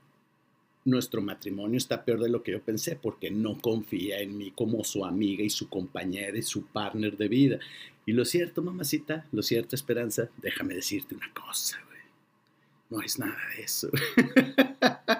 nuestro 0.86 1.22
matrimonio 1.22 1.78
está 1.78 2.04
peor 2.04 2.22
de 2.22 2.30
lo 2.30 2.44
que 2.44 2.52
yo 2.52 2.62
pensé 2.62 2.96
porque 2.96 3.32
no 3.32 3.60
confía 3.60 4.20
en 4.20 4.38
mí 4.38 4.52
como 4.52 4.84
su 4.84 5.06
amiga 5.06 5.44
y 5.44 5.50
su 5.50 5.70
compañera 5.70 6.38
y 6.38 6.42
su 6.42 6.66
partner 6.66 7.18
de 7.18 7.28
vida. 7.28 7.60
Y 8.06 8.12
lo 8.12 8.26
cierto, 8.26 8.62
mamacita, 8.62 9.26
lo 9.32 9.42
cierto, 9.42 9.76
Esperanza, 9.76 10.30
déjame 10.42 10.76
decirte 10.76 11.16
una 11.16 11.32
cosa, 11.34 11.78
güey. 11.88 12.00
No 12.90 13.02
es 13.02 13.18
nada 13.18 13.38
de 13.56 13.64
eso. 13.64 13.90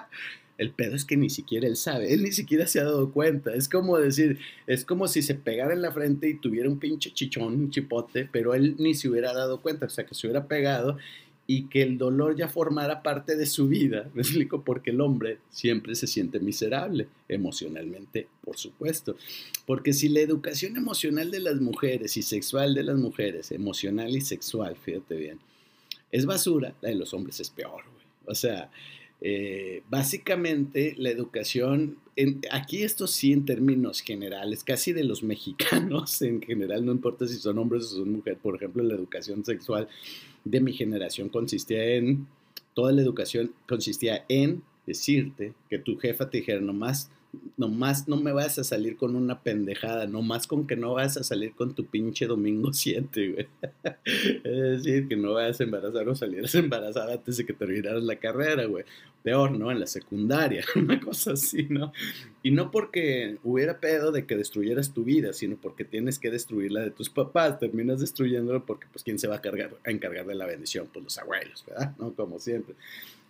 El 0.56 0.70
pedo 0.70 0.94
es 0.94 1.04
que 1.04 1.16
ni 1.16 1.30
siquiera 1.30 1.66
él 1.66 1.76
sabe, 1.76 2.12
él 2.14 2.22
ni 2.22 2.30
siquiera 2.30 2.66
se 2.68 2.78
ha 2.78 2.84
dado 2.84 3.10
cuenta. 3.10 3.54
Es 3.54 3.68
como 3.68 3.98
decir, 3.98 4.38
es 4.68 4.84
como 4.84 5.08
si 5.08 5.20
se 5.20 5.34
pegara 5.34 5.72
en 5.72 5.82
la 5.82 5.90
frente 5.90 6.28
y 6.28 6.38
tuviera 6.38 6.68
un 6.68 6.78
pinche 6.78 7.12
chichón, 7.12 7.54
un 7.54 7.70
chipote, 7.70 8.28
pero 8.30 8.54
él 8.54 8.76
ni 8.78 8.94
se 8.94 9.08
hubiera 9.08 9.32
dado 9.32 9.60
cuenta, 9.60 9.86
o 9.86 9.90
sea, 9.90 10.06
que 10.06 10.14
se 10.14 10.26
hubiera 10.28 10.46
pegado 10.46 10.96
y 11.46 11.66
que 11.66 11.82
el 11.82 11.98
dolor 11.98 12.36
ya 12.36 12.48
formara 12.48 13.02
parte 13.02 13.36
de 13.36 13.46
su 13.46 13.68
vida. 13.68 14.10
Me 14.14 14.22
explico, 14.22 14.62
porque 14.62 14.90
el 14.90 15.00
hombre 15.00 15.38
siempre 15.50 15.94
se 15.94 16.06
siente 16.06 16.40
miserable, 16.40 17.08
emocionalmente, 17.28 18.28
por 18.42 18.56
supuesto. 18.56 19.16
Porque 19.66 19.92
si 19.92 20.08
la 20.08 20.20
educación 20.20 20.76
emocional 20.76 21.30
de 21.30 21.40
las 21.40 21.60
mujeres 21.60 22.16
y 22.16 22.22
sexual 22.22 22.74
de 22.74 22.84
las 22.84 22.96
mujeres, 22.96 23.52
emocional 23.52 24.14
y 24.16 24.20
sexual, 24.20 24.76
fíjate 24.76 25.16
bien, 25.16 25.38
es 26.10 26.26
basura, 26.26 26.74
la 26.80 26.88
de 26.88 26.94
los 26.94 27.12
hombres 27.12 27.40
es 27.40 27.50
peor, 27.50 27.82
güey. 27.92 28.04
O 28.26 28.34
sea, 28.34 28.70
eh, 29.20 29.82
básicamente 29.90 30.94
la 30.96 31.10
educación, 31.10 31.98
aquí 32.50 32.82
esto 32.82 33.06
sí 33.06 33.32
en 33.32 33.44
términos 33.44 34.00
generales, 34.00 34.64
casi 34.64 34.92
de 34.92 35.04
los 35.04 35.22
mexicanos 35.24 36.22
en 36.22 36.40
general, 36.40 36.84
no 36.84 36.92
importa 36.92 37.26
si 37.26 37.36
son 37.36 37.58
hombres 37.58 37.84
o 37.84 37.96
son 37.96 38.12
mujeres, 38.12 38.38
por 38.42 38.56
ejemplo, 38.56 38.82
la 38.82 38.94
educación 38.94 39.44
sexual 39.44 39.88
de 40.44 40.60
mi 40.60 40.72
generación 40.72 41.28
consistía 41.28 41.84
en 41.84 42.26
toda 42.74 42.92
la 42.92 43.02
educación 43.02 43.52
consistía 43.66 44.24
en 44.28 44.62
decirte 44.86 45.54
que 45.68 45.78
tu 45.78 45.96
jefa 45.96 46.30
te 46.30 46.38
dijera 46.38 46.60
nomás 46.60 47.10
nomás 47.56 48.08
no 48.08 48.16
me 48.16 48.32
vas 48.32 48.58
a 48.58 48.64
salir 48.64 48.96
con 48.96 49.16
una 49.16 49.40
pendejada, 49.42 50.06
nomás 50.06 50.46
con 50.46 50.66
que 50.66 50.76
no 50.76 50.94
vas 50.94 51.16
a 51.16 51.24
salir 51.24 51.54
con 51.54 51.74
tu 51.74 51.86
pinche 51.86 52.26
domingo 52.26 52.72
7, 52.72 53.28
güey. 53.28 53.48
es 54.44 54.84
decir, 54.84 55.08
que 55.08 55.16
no 55.16 55.34
vayas 55.34 55.60
a 55.60 55.64
embarazar 55.64 56.08
o 56.08 56.14
salieras 56.14 56.54
embarazada 56.54 57.14
antes 57.14 57.36
de 57.36 57.46
que 57.46 57.52
terminaras 57.52 58.02
la 58.02 58.16
carrera, 58.16 58.64
güey. 58.66 58.84
Peor, 59.22 59.52
¿no? 59.52 59.70
En 59.70 59.80
la 59.80 59.86
secundaria, 59.86 60.62
una 60.76 61.00
cosa 61.00 61.32
así, 61.32 61.66
¿no? 61.70 61.94
Y 62.42 62.50
no 62.50 62.70
porque 62.70 63.38
hubiera 63.42 63.80
pedo 63.80 64.12
de 64.12 64.26
que 64.26 64.36
destruyeras 64.36 64.92
tu 64.92 65.02
vida, 65.02 65.32
sino 65.32 65.56
porque 65.56 65.84
tienes 65.84 66.18
que 66.18 66.30
destruir 66.30 66.72
la 66.72 66.82
de 66.82 66.90
tus 66.90 67.08
papás. 67.08 67.58
Terminas 67.58 68.00
destruyéndolo 68.00 68.66
porque, 68.66 68.86
pues, 68.92 69.02
¿quién 69.02 69.18
se 69.18 69.26
va 69.26 69.36
a, 69.36 69.40
a 69.42 69.90
encargar 69.90 70.26
de 70.26 70.34
la 70.34 70.44
bendición? 70.44 70.90
Pues 70.92 71.04
los 71.04 71.16
abuelos, 71.16 71.64
¿verdad? 71.66 71.96
¿No? 71.98 72.12
Como 72.12 72.38
siempre. 72.38 72.74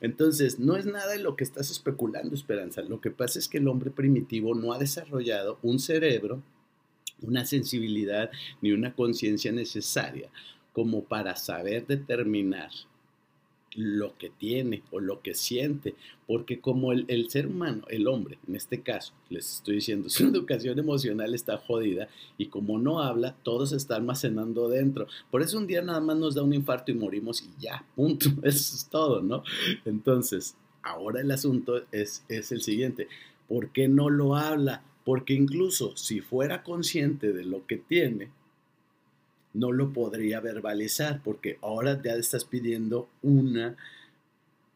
Entonces, 0.05 0.59
no 0.59 0.77
es 0.77 0.85
nada 0.85 1.13
de 1.13 1.19
lo 1.19 1.35
que 1.35 1.45
estás 1.45 1.71
especulando, 1.71 2.35
Esperanza. 2.35 2.83
Lo 2.83 3.01
que 3.01 3.11
pasa 3.11 3.39
es 3.39 3.49
que 3.49 3.57
el 3.57 3.69
hombre 3.69 3.91
primitivo 3.91 4.55
no 4.55 4.75
ha 4.75 4.79
desarrollado 4.79 5.59
un 5.63 5.79
cerebro, 5.79 6.43
una 7.23 7.47
sensibilidad 7.47 8.31
ni 8.61 8.73
una 8.73 8.95
conciencia 8.95 9.51
necesaria 9.51 10.29
como 10.75 11.05
para 11.05 11.37
saber 11.37 11.87
determinar 11.87 12.69
lo 13.77 14.17
que 14.19 14.31
tiene 14.31 14.83
o 14.91 15.01
lo 15.01 15.21
que 15.21 15.35
siente, 15.35 15.95
porque 16.27 16.61
como 16.61 16.93
el, 16.93 17.31
ser 17.31 17.47
humano, 17.47 17.85
el 17.89 18.07
hombre, 18.07 18.39
en 18.49 18.57
este 18.57 18.81
caso, 18.81 19.13
les 19.31 19.57
estoy 19.57 19.77
diciendo, 19.77 20.09
su 20.11 20.25
educación 20.25 20.79
emocional 20.79 21.35
está 21.35 21.59
jodida 21.59 22.09
y 22.39 22.47
como 22.47 22.79
no 22.79 23.01
habla, 23.01 23.35
todo 23.43 23.67
se 23.67 23.77
está 23.77 23.97
almacenando 23.97 24.69
dentro. 24.69 25.07
Por 25.31 25.43
eso 25.43 25.59
un 25.59 25.67
día 25.67 25.83
nada 25.83 26.01
más 26.01 26.17
nos 26.17 26.35
da 26.35 26.43
un 26.43 26.55
infarto 26.55 26.93
y 26.93 26.95
morimos 26.95 27.43
y 27.43 27.51
ya, 27.61 27.85
punto, 27.95 28.29
eso 28.43 28.77
es 28.77 28.89
todo, 28.91 29.23
¿no? 29.23 29.43
Entonces, 29.85 30.57
ahora 30.83 31.21
el 31.21 31.31
asunto 31.31 31.83
es, 31.93 32.25
es 32.29 32.53
el 32.53 32.63
siguiente, 32.63 33.09
¿por 33.49 33.71
qué 33.71 33.89
no 33.89 34.11
lo 34.11 34.37
habla? 34.37 34.83
Porque 35.05 35.35
incluso 35.35 35.97
si 35.97 36.21
fuera 36.21 36.63
consciente 36.63 37.33
de 37.33 37.45
lo 37.45 37.67
que 37.67 37.77
tiene, 37.77 38.31
no 39.55 39.73
lo 39.73 39.93
podría 39.93 40.41
verbalizar 40.41 41.21
porque 41.23 41.59
ahora 41.63 42.01
ya 42.03 42.15
estás 42.15 42.45
pidiendo 42.45 43.09
una 43.23 43.77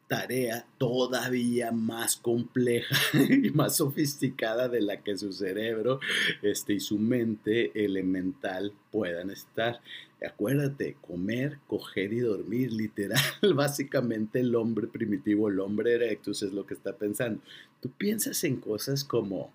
tarea 0.08 0.64
todavía 0.78 1.70
más 1.70 2.16
compleja 2.16 2.96
y 3.30 3.50
más 3.50 3.76
sofisticada 3.76 4.68
de 4.68 4.80
la 4.80 5.02
que 5.02 5.16
su 5.16 5.32
cerebro 5.32 6.00
este, 6.42 6.74
y 6.74 6.80
su 6.80 6.98
mente 6.98 7.84
elemental 7.84 8.72
puedan 8.90 9.30
estar. 9.30 9.80
Acuérdate, 10.26 10.96
comer, 11.06 11.58
coger 11.68 12.12
y 12.12 12.20
dormir, 12.20 12.72
literal, 12.72 13.20
básicamente 13.54 14.40
el 14.40 14.56
hombre 14.56 14.88
primitivo, 14.88 15.48
el 15.48 15.60
hombre 15.60 15.94
erectus 15.94 16.42
es 16.42 16.52
lo 16.52 16.66
que 16.66 16.74
está 16.74 16.96
pensando. 16.96 17.40
Tú 17.80 17.90
piensas 17.90 18.42
en 18.44 18.56
cosas 18.56 19.04
como 19.04 19.52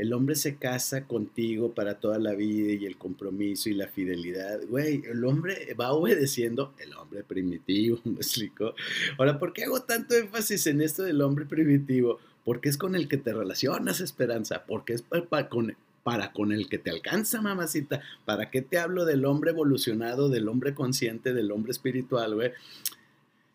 el 0.00 0.14
hombre 0.14 0.34
se 0.34 0.56
casa 0.56 1.04
contigo 1.04 1.74
para 1.74 2.00
toda 2.00 2.18
la 2.18 2.34
vida 2.34 2.72
y 2.72 2.86
el 2.86 2.96
compromiso 2.96 3.68
y 3.68 3.74
la 3.74 3.86
fidelidad. 3.86 4.60
Güey, 4.66 5.02
el 5.04 5.22
hombre 5.26 5.74
va 5.78 5.92
obedeciendo, 5.92 6.72
el 6.78 6.94
hombre 6.94 7.22
primitivo, 7.22 8.00
me 8.04 8.14
explico. 8.14 8.74
Ahora, 9.18 9.38
¿por 9.38 9.52
qué 9.52 9.64
hago 9.64 9.82
tanto 9.82 10.14
énfasis 10.16 10.66
en 10.68 10.80
esto 10.80 11.02
del 11.02 11.20
hombre 11.20 11.44
primitivo? 11.44 12.18
Porque 12.46 12.70
es 12.70 12.78
con 12.78 12.96
el 12.96 13.08
que 13.08 13.18
te 13.18 13.34
relacionas, 13.34 14.00
Esperanza, 14.00 14.64
porque 14.66 14.94
es 14.94 15.02
para 15.02 15.50
con, 15.50 15.76
para 16.02 16.32
con 16.32 16.52
el 16.52 16.70
que 16.70 16.78
te 16.78 16.88
alcanza, 16.88 17.42
mamacita. 17.42 18.00
¿Para 18.24 18.50
qué 18.50 18.62
te 18.62 18.78
hablo 18.78 19.04
del 19.04 19.26
hombre 19.26 19.50
evolucionado, 19.50 20.30
del 20.30 20.48
hombre 20.48 20.72
consciente, 20.72 21.34
del 21.34 21.52
hombre 21.52 21.72
espiritual, 21.72 22.36
güey? 22.36 22.52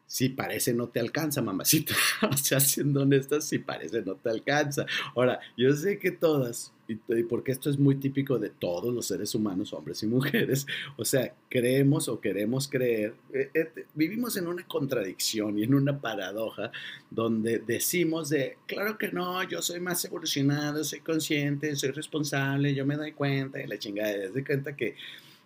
Si 0.07 0.29
parece 0.29 0.74
no 0.74 0.88
te 0.88 1.00
alcanza, 1.00 1.41
mamacita. 1.41 1.95
o 2.31 2.38
sea, 2.38 2.59
siendo 2.59 3.01
honestas, 3.01 3.45
si 3.45 3.59
parece 3.59 4.01
no 4.01 4.15
te 4.15 4.29
alcanza. 4.29 4.85
Ahora, 5.15 5.39
yo 5.57 5.74
sé 5.75 5.97
que 5.97 6.12
todas, 6.12 6.74
y, 6.88 6.95
porque 7.24 7.51
esto 7.51 7.69
es 7.69 7.79
muy 7.79 7.95
típico 7.95 8.38
de 8.38 8.50
todos 8.50 8.93
los 8.93 9.07
seres 9.07 9.33
humanos, 9.33 9.74
hombres 9.74 10.03
y 10.03 10.07
mujeres, 10.07 10.67
o 10.97 11.05
sea, 11.05 11.33
creemos 11.50 12.07
o 12.07 12.19
queremos 12.21 12.67
creer, 12.67 13.15
eh, 13.33 13.50
eh, 13.53 13.85
vivimos 13.95 14.38
en 14.38 14.47
una 14.47 14.65
contradicción 14.67 15.57
y 15.57 15.63
en 15.63 15.74
una 15.74 16.00
paradoja 16.00 16.71
donde 17.09 17.59
decimos 17.59 18.29
de, 18.29 18.57
claro 18.67 18.97
que 18.97 19.12
no, 19.12 19.41
yo 19.43 19.62
soy 19.62 19.79
más 19.79 20.05
evolucionado, 20.05 20.83
soy 20.83 21.00
consciente, 21.00 21.75
soy 21.75 21.91
responsable, 21.91 22.75
yo 22.75 22.85
me 22.85 22.95
doy 22.95 23.13
cuenta 23.13 23.62
y 23.62 23.67
la 23.67 23.79
chingada, 23.79 24.29
de 24.29 24.45
cuenta 24.45 24.75
que 24.75 24.95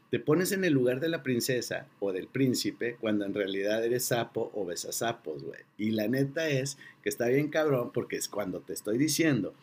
te 0.09 0.19
pones 0.19 0.51
en 0.51 0.63
el 0.65 0.73
lugar 0.73 0.99
de 0.99 1.09
la 1.09 1.21
princesa 1.21 1.85
o 1.99 2.11
del 2.11 2.27
príncipe 2.27 2.97
cuando 2.99 3.25
en 3.25 3.33
realidad 3.33 3.83
eres 3.83 4.05
sapo 4.05 4.51
o 4.55 4.65
besas 4.65 4.95
sapos, 4.95 5.43
güey. 5.43 5.61
Y 5.77 5.91
la 5.91 6.07
neta 6.07 6.49
es 6.49 6.77
que 7.03 7.09
está 7.09 7.27
bien 7.27 7.49
cabrón 7.49 7.91
porque 7.93 8.15
es 8.15 8.27
cuando 8.27 8.59
te 8.61 8.73
estoy 8.73 8.97
diciendo 8.97 9.53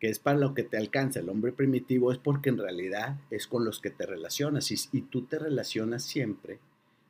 que 0.00 0.08
es 0.08 0.18
para 0.18 0.38
lo 0.38 0.54
que 0.54 0.62
te 0.62 0.76
alcanza 0.76 1.20
el 1.20 1.28
hombre 1.28 1.52
primitivo, 1.52 2.12
es 2.12 2.18
porque 2.18 2.50
en 2.50 2.58
realidad 2.58 3.16
es 3.30 3.46
con 3.46 3.64
los 3.64 3.80
que 3.80 3.90
te 3.90 4.06
relacionas 4.06 4.70
y, 4.70 4.76
y 4.92 5.02
tú 5.02 5.22
te 5.22 5.38
relacionas 5.38 6.04
siempre, 6.04 6.58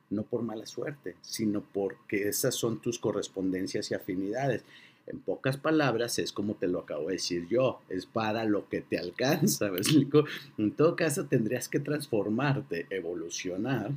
no 0.09 0.23
por 0.23 0.41
mala 0.41 0.65
suerte, 0.65 1.15
sino 1.21 1.61
porque 1.61 2.27
esas 2.27 2.55
son 2.55 2.81
tus 2.81 2.97
correspondencias 2.97 3.91
y 3.91 3.93
afinidades. 3.93 4.63
En 5.09 5.19
pocas 5.19 5.57
palabras, 5.57 6.19
es 6.19 6.31
como 6.31 6.55
te 6.55 6.67
lo 6.67 6.79
acabo 6.79 7.07
de 7.07 7.13
decir 7.13 7.47
yo, 7.49 7.81
es 7.89 8.05
para 8.05 8.45
lo 8.45 8.69
que 8.69 8.81
te 8.81 8.97
alcanza. 8.97 9.69
En 10.57 10.71
todo 10.71 10.95
caso, 10.95 11.25
tendrías 11.25 11.67
que 11.67 11.79
transformarte, 11.79 12.85
evolucionar, 12.89 13.91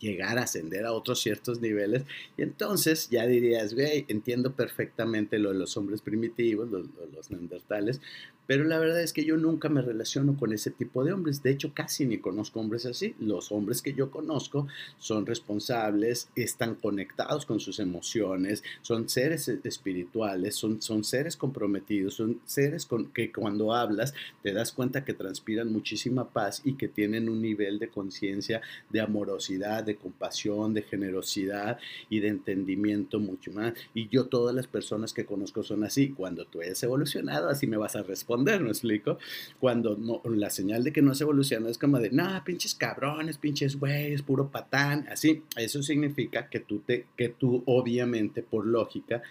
llegar 0.00 0.38
a 0.38 0.42
ascender 0.42 0.84
a 0.84 0.92
otros 0.92 1.20
ciertos 1.20 1.60
niveles 1.60 2.04
y 2.36 2.42
entonces 2.42 3.08
ya 3.08 3.26
dirías, 3.26 3.74
güey, 3.74 4.04
entiendo 4.08 4.52
perfectamente 4.52 5.38
lo 5.38 5.52
de 5.52 5.58
los 5.58 5.76
hombres 5.76 6.00
primitivos, 6.00 6.70
los, 6.70 6.86
los 7.14 7.30
neandertales, 7.30 8.00
pero 8.46 8.64
la 8.64 8.78
verdad 8.78 9.00
es 9.00 9.12
que 9.12 9.24
yo 9.24 9.36
nunca 9.36 9.68
me 9.68 9.80
relaciono 9.80 10.36
con 10.36 10.52
ese 10.52 10.70
tipo 10.70 11.04
de 11.04 11.12
hombres. 11.12 11.42
De 11.42 11.50
hecho, 11.50 11.72
casi 11.72 12.04
ni 12.04 12.18
conozco 12.18 12.60
hombres 12.60 12.84
así. 12.84 13.14
Los 13.18 13.50
hombres 13.52 13.80
que 13.80 13.94
yo 13.94 14.10
conozco 14.10 14.66
son 14.98 15.24
responsables, 15.24 16.28
están 16.36 16.74
conectados 16.74 17.46
con 17.46 17.60
sus 17.60 17.78
emociones, 17.78 18.62
son 18.82 19.08
seres 19.08 19.48
espirituales, 19.48 20.56
son, 20.56 20.82
son 20.82 21.04
seres 21.04 21.36
comprometidos, 21.36 22.14
son 22.14 22.40
seres 22.44 22.84
con, 22.86 23.06
que 23.12 23.32
cuando 23.32 23.72
hablas 23.72 24.12
te 24.42 24.52
das 24.52 24.72
cuenta 24.72 25.04
que 25.04 25.14
transpiran 25.14 25.72
muchísima 25.72 26.28
paz 26.28 26.60
y 26.64 26.74
que 26.74 26.88
tienen 26.88 27.28
un 27.28 27.40
nivel 27.40 27.78
de 27.78 27.88
conciencia, 27.88 28.60
de 28.90 29.00
amorosidad, 29.00 29.84
de 29.84 29.96
compasión, 29.96 30.74
de 30.74 30.82
generosidad 30.82 31.78
y 32.10 32.20
de 32.20 32.28
entendimiento 32.28 33.20
mucho 33.20 33.52
más. 33.52 33.72
Y 33.94 34.08
yo 34.08 34.26
todas 34.26 34.54
las 34.54 34.66
personas 34.66 35.14
que 35.14 35.24
conozco 35.24 35.62
son 35.62 35.84
así. 35.84 36.10
Cuando 36.10 36.44
tú 36.44 36.60
hayas 36.60 36.82
evolucionado, 36.82 37.48
así 37.48 37.66
me 37.66 37.76
vas 37.76 37.96
a 37.96 38.02
responder 38.02 38.33
¿me 38.38 38.68
explico? 38.68 39.18
Cuando 39.60 39.96
no, 39.96 40.22
la 40.24 40.50
señal 40.50 40.84
de 40.84 40.92
que 40.92 41.02
no 41.02 41.14
se 41.14 41.24
evoluciona 41.24 41.68
es 41.68 41.78
como 41.78 41.98
de, 41.98 42.10
no, 42.10 42.42
pinches 42.44 42.74
cabrones, 42.74 43.38
pinches 43.38 43.78
güeyes, 43.78 44.22
puro 44.22 44.50
patán, 44.50 45.06
así. 45.10 45.42
Eso 45.56 45.82
significa 45.82 46.48
que 46.48 46.60
tú, 46.60 46.80
te, 46.80 47.06
que 47.16 47.28
tú 47.30 47.62
obviamente, 47.66 48.42
por 48.42 48.66
lógica, 48.66 49.22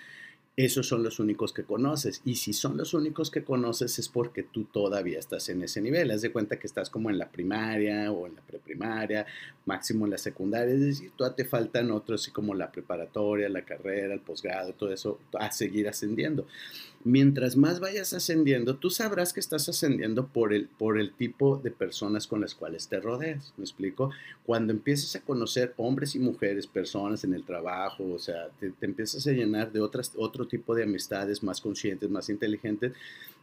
esos 0.56 0.88
son 0.88 1.02
los 1.02 1.20
únicos 1.20 1.52
que 1.52 1.64
conoces. 1.64 2.22
Y 2.26 2.36
si 2.36 2.54
son 2.54 2.78
los 2.78 2.94
únicos 2.94 3.32
que 3.32 3.44
conoces 3.44 3.98
es 3.98 4.08
porque 4.08 4.44
tú 4.44 4.66
todavía 4.66 5.18
estás 5.18 5.50
en 5.50 5.64
ese 5.64 5.82
nivel. 5.82 6.12
Haz 6.12 6.22
de 6.22 6.32
cuenta 6.32 6.60
que 6.60 6.68
estás 6.68 6.90
como 6.90 7.10
en 7.10 7.18
la 7.18 7.30
primaria 7.30 8.12
o 8.12 8.28
en 8.28 8.36
la 8.36 8.42
preprimaria, 8.42 9.26
máximo 9.66 10.06
en 10.06 10.12
la 10.12 10.18
secundaria. 10.20 10.74
Es 10.74 10.82
decir, 10.82 11.12
todavía 11.16 11.38
te 11.38 11.46
faltan 11.46 11.90
otros, 11.92 12.22
así 12.22 12.32
como 12.32 12.54
la 12.54 12.72
preparatoria, 12.72 13.50
la 13.50 13.66
carrera, 13.66 14.14
el 14.14 14.20
posgrado, 14.20 14.74
todo 14.74 14.92
eso, 14.92 15.20
a 15.34 15.52
seguir 15.52 15.88
ascendiendo 15.88 16.46
mientras 17.04 17.58
más 17.58 17.80
vayas 17.80 18.14
ascendiendo, 18.14 18.78
tú 18.78 18.90
sabrás 18.90 19.34
que 19.34 19.40
estás 19.40 19.68
ascendiendo 19.70 20.28
por 20.28 20.54
el, 20.54 20.68
por 20.68 21.00
el 21.00 21.14
tipo 21.14 21.58
de 21.58 21.72
personas 21.72 22.28
con 22.28 22.42
las 22.42 22.56
cuales 22.56 22.88
te 22.88 23.00
rodeas. 23.00 23.54
¿Me 23.58 23.64
explico? 23.64 24.12
Cuando 24.46 24.74
empieces 24.74 25.16
a 25.16 25.22
conocer 25.22 25.74
hombres 25.78 26.16
y 26.16 26.20
mujeres, 26.20 26.68
personas 26.68 27.24
en 27.24 27.34
el 27.34 27.44
trabajo, 27.44 28.06
o 28.06 28.20
sea, 28.20 28.50
te, 28.60 28.74
empiezas 28.82 29.26
a 29.28 29.32
llenar 29.32 29.72
de 29.72 29.82
otras, 29.82 30.14
tipo 30.48 30.76
de 30.76 30.84
amistades 30.84 31.44
más 31.44 31.62
conscientes, 31.62 32.10
más 32.10 32.30
inteligentes, 32.30 32.94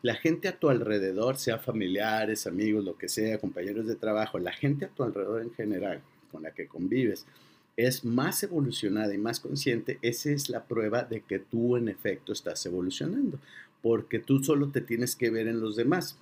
la 0.02 0.14
gente 0.14 0.48
a 0.48 0.58
tu 0.58 0.68
alrededor, 0.68 1.36
sea 1.36 1.58
familiares, 1.58 2.46
amigos, 2.46 2.84
lo 2.84 2.96
que 2.96 3.08
sea, 3.08 3.38
compañeros 3.38 3.86
de 3.86 3.96
trabajo, 3.96 4.38
la 4.38 4.52
gente 4.52 4.86
a 4.86 4.88
tu 4.88 5.02
alrededor 5.02 5.42
en 5.42 5.52
general 5.52 6.00
con 6.32 6.42
la 6.42 6.52
que 6.52 6.66
convives, 6.66 7.26
es 7.76 8.04
más 8.04 8.42
evolucionada 8.42 9.14
y 9.14 9.18
más 9.18 9.40
consciente, 9.40 9.98
esa 10.02 10.30
es 10.30 10.48
la 10.48 10.64
prueba 10.64 11.02
de 11.02 11.22
que 11.22 11.38
tú 11.38 11.76
en 11.76 11.88
efecto 11.88 12.32
estás 12.32 12.64
evolucionando, 12.66 13.38
porque 13.82 14.18
tú 14.18 14.42
solo 14.42 14.68
te 14.68 14.80
tienes 14.80 15.16
que 15.16 15.30
ver 15.30 15.48
en 15.48 15.60
los 15.60 15.76
demás. 15.76 16.18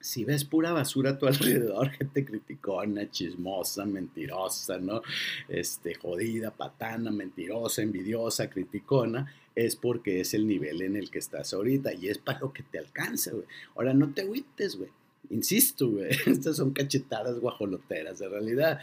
Si 0.00 0.24
ves 0.24 0.44
pura 0.44 0.72
basura 0.72 1.10
a 1.10 1.18
tu 1.18 1.26
alrededor, 1.28 1.90
gente 1.90 2.24
criticona, 2.24 3.10
chismosa, 3.10 3.84
mentirosa, 3.84 4.78
¿no? 4.78 5.02
Este, 5.48 5.94
jodida, 5.94 6.50
patana, 6.50 7.10
mentirosa, 7.10 7.82
envidiosa, 7.82 8.48
criticona, 8.48 9.32
es 9.54 9.76
porque 9.76 10.20
es 10.20 10.34
el 10.34 10.46
nivel 10.46 10.82
en 10.82 10.96
el 10.96 11.10
que 11.10 11.18
estás 11.18 11.52
ahorita 11.52 11.92
y 11.92 12.08
es 12.08 12.18
para 12.18 12.40
lo 12.40 12.52
que 12.52 12.62
te 12.62 12.78
alcanza, 12.78 13.32
güey. 13.32 13.44
Ahora, 13.74 13.94
no 13.94 14.12
te 14.12 14.22
agüites, 14.22 14.76
güey. 14.76 14.90
Insisto, 15.28 15.90
güey. 15.90 16.10
Estas 16.26 16.56
son 16.56 16.72
cachetadas 16.72 17.38
guajoloteras, 17.38 18.18
de 18.18 18.28
realidad 18.28 18.80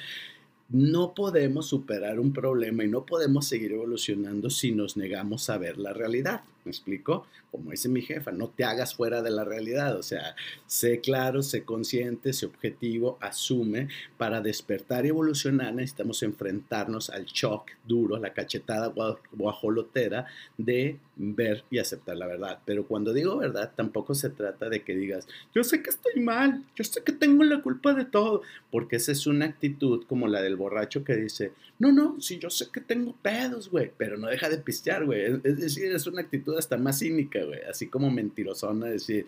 no 0.69 1.13
podemos 1.13 1.67
superar 1.67 2.19
un 2.19 2.33
problema 2.33 2.83
y 2.83 2.89
no 2.89 3.05
podemos 3.05 3.47
seguir 3.47 3.71
evolucionando 3.71 4.49
si 4.49 4.73
nos 4.73 4.97
negamos 4.97 5.49
a 5.49 5.57
ver 5.57 5.77
la 5.77 5.93
realidad. 5.93 6.43
¿Me 6.67 6.71
explico? 6.71 7.25
Como 7.49 7.71
dice 7.71 7.87
mi 7.87 8.01
jefa, 8.01 8.33
no 8.33 8.49
te 8.49 8.65
hagas 8.65 8.93
fuera 8.93 9.21
de 9.21 9.31
la 9.31 9.45
realidad. 9.45 9.95
O 9.95 10.03
sea, 10.03 10.35
sé 10.65 10.99
claro, 10.99 11.41
sé 11.41 11.63
consciente, 11.63 12.33
sé 12.33 12.45
objetivo, 12.45 13.17
asume. 13.21 13.87
Para 14.17 14.41
despertar 14.41 15.05
y 15.05 15.09
evolucionar 15.09 15.73
necesitamos 15.73 16.23
enfrentarnos 16.23 17.09
al 17.09 17.23
shock 17.23 17.71
duro, 17.87 18.17
la 18.17 18.33
cachetada 18.33 18.93
guajolotera 19.31 20.25
de 20.57 20.99
ver 21.15 21.63
y 21.71 21.79
aceptar 21.79 22.17
la 22.17 22.27
verdad. 22.27 22.59
Pero 22.65 22.85
cuando 22.85 23.13
digo 23.13 23.37
verdad, 23.37 23.71
tampoco 23.73 24.13
se 24.13 24.29
trata 24.29 24.67
de 24.67 24.83
que 24.83 24.93
digas, 24.93 25.25
yo 25.55 25.63
sé 25.63 25.81
que 25.81 25.89
estoy 25.89 26.21
mal, 26.21 26.65
yo 26.75 26.83
sé 26.83 27.01
que 27.01 27.13
tengo 27.13 27.45
la 27.45 27.61
culpa 27.61 27.93
de 27.93 28.03
todo, 28.03 28.41
porque 28.71 28.97
esa 28.97 29.13
es 29.13 29.25
una 29.25 29.45
actitud 29.45 30.03
como 30.05 30.27
la 30.27 30.41
del 30.41 30.57
borracho 30.57 31.05
que 31.05 31.15
dice, 31.15 31.53
no, 31.79 31.91
no, 31.91 32.19
si 32.19 32.39
yo 32.39 32.49
sé 32.49 32.67
que 32.71 32.81
tengo 32.81 33.15
pedos, 33.21 33.69
güey, 33.69 33.91
pero 33.97 34.17
no 34.17 34.27
deja 34.27 34.49
de 34.49 34.57
pistear, 34.57 35.05
güey. 35.05 35.39
Es 35.43 35.57
decir, 35.57 35.91
es 35.91 36.07
una 36.07 36.21
actitud 36.21 36.57
hasta 36.57 36.77
más 36.77 36.99
cínica, 36.99 37.43
güey, 37.43 37.61
así 37.69 37.87
como 37.87 38.09
mentirosona, 38.09 38.87
decir, 38.87 39.25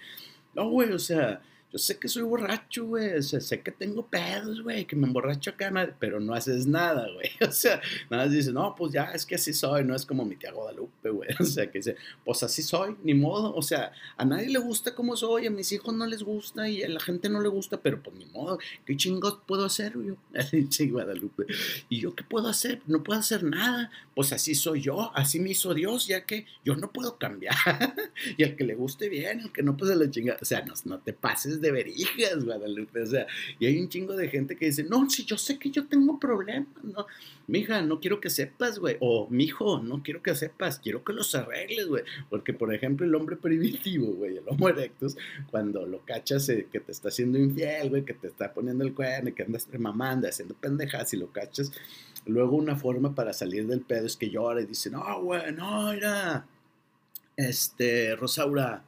no, 0.56 0.70
güey, 0.70 0.92
o 0.92 1.00
sea, 1.00 1.42
yo 1.72 1.78
sé 1.78 1.98
que 1.98 2.08
soy 2.08 2.24
borracho, 2.24 2.86
güey, 2.86 3.16
o 3.16 3.22
sea, 3.22 3.40
sé 3.40 3.62
que 3.62 3.72
tengo 3.72 4.06
pedos, 4.08 4.64
güey, 4.64 4.86
que 4.86 4.96
me 4.96 5.06
emborracho 5.06 5.52
acá, 5.52 5.72
pero 6.00 6.20
no 6.20 6.34
haces 6.34 6.66
nada, 6.66 7.08
güey. 7.14 7.30
O 7.50 7.52
sea, 7.52 7.82
nada 8.10 8.24
más 8.24 8.32
dices, 8.32 8.54
no, 8.54 8.76
pues 8.76 8.94
ya, 8.94 9.06
es 9.06 9.26
que 9.26 9.36
así 9.36 9.54
soy, 9.54 9.84
no 9.84 9.96
es 9.96 10.06
como 10.06 10.26
mi 10.26 10.36
tía 10.36 10.52
Guadalupe, 10.52 11.10
güey. 11.10 11.30
O 11.40 11.44
sea, 11.44 11.70
que 11.70 11.80
dice, 11.80 11.96
pues 12.26 12.42
así 12.44 12.64
soy, 12.64 12.96
ni 13.04 13.14
modo. 13.14 13.54
O 13.56 13.62
sea, 13.62 13.92
a 14.18 14.26
nadie 14.26 14.50
le 14.50 14.60
gusta 14.60 14.96
como 14.96 15.16
soy, 15.16 15.48
a 15.48 15.52
mis 15.52 15.72
hijos 15.72 15.94
no 15.94 16.06
les 16.08 16.24
gusta 16.24 16.68
y 16.70 16.82
a 16.84 16.90
la 16.90 17.00
gente 17.00 17.30
no 17.30 17.40
le 17.42 17.50
gusta, 17.50 17.82
pero 17.82 18.02
pues 18.02 18.16
ni 18.18 18.26
modo, 18.26 18.60
¿qué 18.86 18.98
chingos 18.98 19.40
puedo 19.46 19.66
hacer, 19.66 19.94
güey? 19.96 20.16
Así, 20.36 20.90
Guadalupe. 20.90 21.46
¿Y 21.88 22.00
yo 22.00 22.16
qué 22.16 22.24
puedo 22.24 22.48
hacer? 22.48 22.82
No 22.88 23.04
puedo 23.04 23.20
hacer 23.20 23.44
nada. 23.44 23.92
Pues 24.16 24.34
así 24.34 24.54
soy 24.54 24.82
yo, 24.82 25.12
así 25.16 25.40
me 25.40 25.52
hizo 25.52 25.74
Dios, 25.74 26.08
ya 26.08 26.26
que 26.26 26.46
yo 26.66 26.76
no 26.76 26.92
puedo 26.92 27.18
cambiar. 27.18 27.56
y 28.38 28.44
al 28.44 28.56
que 28.56 28.66
le 28.66 28.76
guste 28.76 29.08
bien, 29.08 29.42
al 29.42 29.54
que 29.54 29.64
no, 29.64 29.78
pues 29.78 29.92
se 29.92 29.98
le 29.98 30.10
chinga. 30.10 30.38
O 30.42 30.46
sea, 30.46 30.62
no, 30.66 30.74
no 30.86 31.00
te 31.00 31.14
pases 31.14 31.59
de 31.62 31.72
verijas, 31.72 32.44
Guadalupe. 32.44 33.02
O 33.02 33.06
sea, 33.06 33.28
y 33.60 33.66
hay 33.66 33.80
un 33.80 33.90
chingo 33.90 34.16
de 34.16 34.30
gente 34.30 34.56
que 34.56 34.68
dice, 34.68 34.84
no, 34.84 35.10
si 35.10 35.26
yo 35.26 35.38
sé 35.38 35.58
que 35.58 35.70
yo 35.70 35.88
tengo 35.88 36.20
problemas, 36.20 36.68
no, 36.84 37.06
mija, 37.48 37.82
no 37.82 38.00
quiero 38.00 38.20
que 38.20 38.30
sepas, 38.30 38.80
güey. 38.80 38.98
O, 39.00 39.28
mijo, 39.30 39.82
no 39.82 40.02
quiero 40.04 40.22
que 40.22 40.36
sepas, 40.36 40.80
quiero 40.80 41.04
que 41.04 41.14
los 41.14 41.34
arregles, 41.36 41.88
güey. 41.88 42.04
Porque, 42.30 42.54
por 42.54 42.74
ejemplo, 42.74 43.06
el 43.06 43.16
hombre 43.16 43.36
primitivo, 43.36 44.08
güey, 44.14 44.38
el 44.38 44.44
homo 44.48 44.70
erectus, 44.70 45.18
cuando 45.52 45.86
lo 45.86 46.06
cachas 46.06 46.48
eh, 46.50 46.68
que 46.72 46.80
te 46.80 46.92
está 46.92 47.10
haciendo 47.10 47.38
infiel, 47.38 47.90
güey, 47.90 48.06
que 48.06 48.14
te 48.14 48.28
está 48.28 48.54
poniendo 48.54 48.84
el 48.84 48.94
cuerno, 48.94 49.34
que 49.34 49.44
andas 49.44 49.68
mamando, 49.78 50.28
haciendo 50.28 50.56
pendejas 50.56 51.14
y 51.14 51.18
lo 51.18 51.32
cachas, 51.32 51.72
luego 52.26 52.56
una 52.56 52.76
forma 52.76 53.16
para 53.16 53.34
salir 53.34 53.68
del 53.68 53.82
pedo 53.82 54.06
es 54.06 54.16
que 54.16 54.30
llora 54.30 54.62
y 54.62 54.66
dice, 54.66 54.90
no, 54.90 55.22
güey, 55.22 55.52
no, 55.54 55.92
mira, 55.92 56.46
este, 57.36 58.16
Rosaura, 58.16 58.84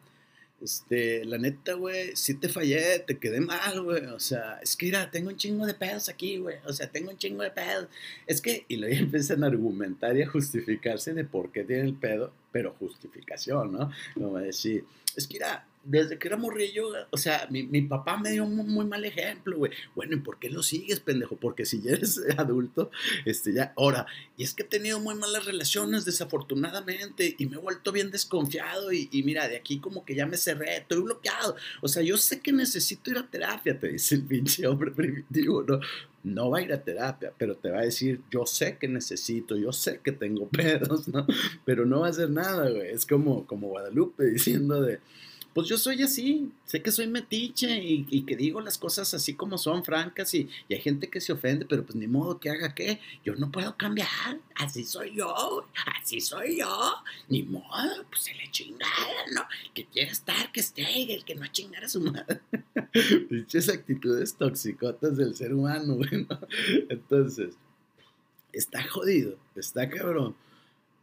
este, 0.61 1.25
la 1.25 1.37
neta, 1.37 1.73
güey, 1.73 2.15
sí 2.15 2.35
te 2.35 2.47
fallé, 2.47 2.99
te 2.99 3.17
quedé 3.17 3.41
mal, 3.41 3.81
güey. 3.81 4.05
O 4.05 4.19
sea, 4.19 4.59
es 4.61 4.75
que 4.75 4.87
mira, 4.87 5.09
tengo 5.09 5.29
un 5.29 5.37
chingo 5.37 5.65
de 5.65 5.73
pedos 5.73 6.09
aquí, 6.09 6.37
güey. 6.37 6.57
O 6.65 6.73
sea, 6.73 6.87
tengo 6.87 7.09
un 7.09 7.17
chingo 7.17 7.43
de 7.43 7.51
pedos. 7.51 7.87
Es 8.27 8.41
que, 8.41 8.65
y 8.67 8.77
luego 8.77 8.95
empiezan 8.99 9.43
a 9.43 9.47
argumentar 9.47 10.15
y 10.17 10.21
a 10.21 10.29
justificarse 10.29 11.13
de 11.13 11.23
por 11.23 11.51
qué 11.51 11.63
tiene 11.63 11.83
el 11.83 11.95
pedo, 11.95 12.33
pero 12.51 12.75
justificación, 12.79 13.71
¿no? 13.71 13.91
Como 14.13 14.37
decir, 14.37 14.85
es 15.15 15.27
que 15.27 15.35
mira, 15.35 15.65
desde 15.83 16.19
que 16.19 16.27
era 16.27 16.37
morrillo, 16.37 16.89
o 17.09 17.17
sea, 17.17 17.47
mi, 17.49 17.63
mi 17.63 17.81
papá 17.81 18.17
me 18.17 18.31
dio 18.31 18.43
un 18.43 18.55
muy 18.55 18.85
mal 18.85 19.03
ejemplo, 19.03 19.57
güey. 19.57 19.71
Bueno, 19.95 20.15
¿y 20.15 20.19
por 20.19 20.37
qué 20.37 20.49
lo 20.49 20.61
sigues, 20.61 20.99
pendejo? 20.99 21.37
Porque 21.37 21.65
si 21.65 21.81
ya 21.81 21.91
eres 21.91 22.21
adulto, 22.37 22.91
este, 23.25 23.53
ya, 23.53 23.73
ahora, 23.75 24.05
y 24.37 24.43
es 24.43 24.53
que 24.53 24.63
he 24.63 24.67
tenido 24.67 24.99
muy 24.99 25.15
malas 25.15 25.45
relaciones, 25.45 26.05
desafortunadamente, 26.05 27.35
y 27.37 27.45
me 27.47 27.57
he 27.57 27.59
vuelto 27.59 27.91
bien 27.91 28.11
desconfiado, 28.11 28.91
y, 28.91 29.09
y, 29.11 29.23
mira, 29.23 29.47
de 29.47 29.57
aquí 29.57 29.79
como 29.79 30.05
que 30.05 30.15
ya 30.15 30.27
me 30.27 30.37
cerré, 30.37 30.77
estoy 30.77 31.01
bloqueado. 31.01 31.55
O 31.81 31.87
sea, 31.87 32.03
yo 32.03 32.17
sé 32.17 32.41
que 32.41 32.51
necesito 32.51 33.09
ir 33.09 33.17
a 33.17 33.27
terapia, 33.27 33.79
te 33.79 33.89
dice 33.89 34.15
el 34.15 34.23
pinche 34.23 34.67
hombre 34.67 34.91
primitivo, 34.95 35.63
¿no? 35.63 35.79
No 36.23 36.51
va 36.51 36.59
a 36.59 36.61
ir 36.61 36.71
a 36.71 36.83
terapia, 36.83 37.33
pero 37.35 37.55
te 37.57 37.71
va 37.71 37.79
a 37.79 37.85
decir, 37.85 38.21
yo 38.29 38.45
sé 38.45 38.77
que 38.77 38.87
necesito, 38.87 39.57
yo 39.57 39.71
sé 39.73 39.99
que 40.03 40.11
tengo 40.11 40.47
pedos, 40.49 41.07
¿no? 41.07 41.25
Pero 41.65 41.85
no 41.87 42.01
va 42.01 42.07
a 42.07 42.09
hacer 42.11 42.29
nada, 42.29 42.69
güey. 42.69 42.91
Es 42.91 43.07
como, 43.07 43.47
como 43.47 43.69
Guadalupe 43.69 44.25
diciendo 44.25 44.81
de 44.81 44.99
pues 45.53 45.67
yo 45.67 45.77
soy 45.77 46.01
así, 46.01 46.51
sé 46.65 46.81
que 46.81 46.91
soy 46.91 47.07
metiche 47.07 47.77
y, 47.83 48.23
que 48.23 48.35
digo 48.35 48.61
las 48.61 48.77
cosas 48.77 49.13
así 49.13 49.33
como 49.33 49.57
son, 49.57 49.83
francas, 49.83 50.33
y, 50.33 50.49
hay 50.69 50.79
gente 50.79 51.09
que 51.09 51.19
se 51.19 51.33
ofende, 51.33 51.65
pero 51.65 51.85
pues 51.85 51.95
ni 51.95 52.07
modo 52.07 52.39
que 52.39 52.49
haga 52.49 52.73
qué, 52.73 52.99
yo 53.25 53.35
no 53.35 53.51
puedo 53.51 53.75
cambiar, 53.75 54.39
así 54.55 54.85
soy 54.85 55.15
yo, 55.15 55.65
así 55.99 56.21
soy 56.21 56.59
yo, 56.59 56.93
ni 57.27 57.43
modo, 57.43 58.05
pues 58.09 58.23
se 58.23 58.33
le 58.35 58.49
chingada, 58.51 59.25
¿no? 59.33 59.41
que 59.73 59.85
quiera 59.85 60.11
estar, 60.11 60.51
que 60.51 60.61
esté, 60.61 60.89
y 60.89 61.11
el 61.11 61.25
que 61.25 61.35
no 61.35 61.47
chingara 61.47 61.89
su 61.89 62.01
madre. 62.01 62.41
Dichas 63.29 63.69
actitudes 63.69 64.35
toxicotas 64.35 65.17
del 65.17 65.35
ser 65.35 65.53
humano, 65.53 65.95
bueno, 65.97 66.27
entonces, 66.89 67.55
está 68.53 68.83
jodido, 68.87 69.37
está 69.55 69.89
cabrón 69.89 70.35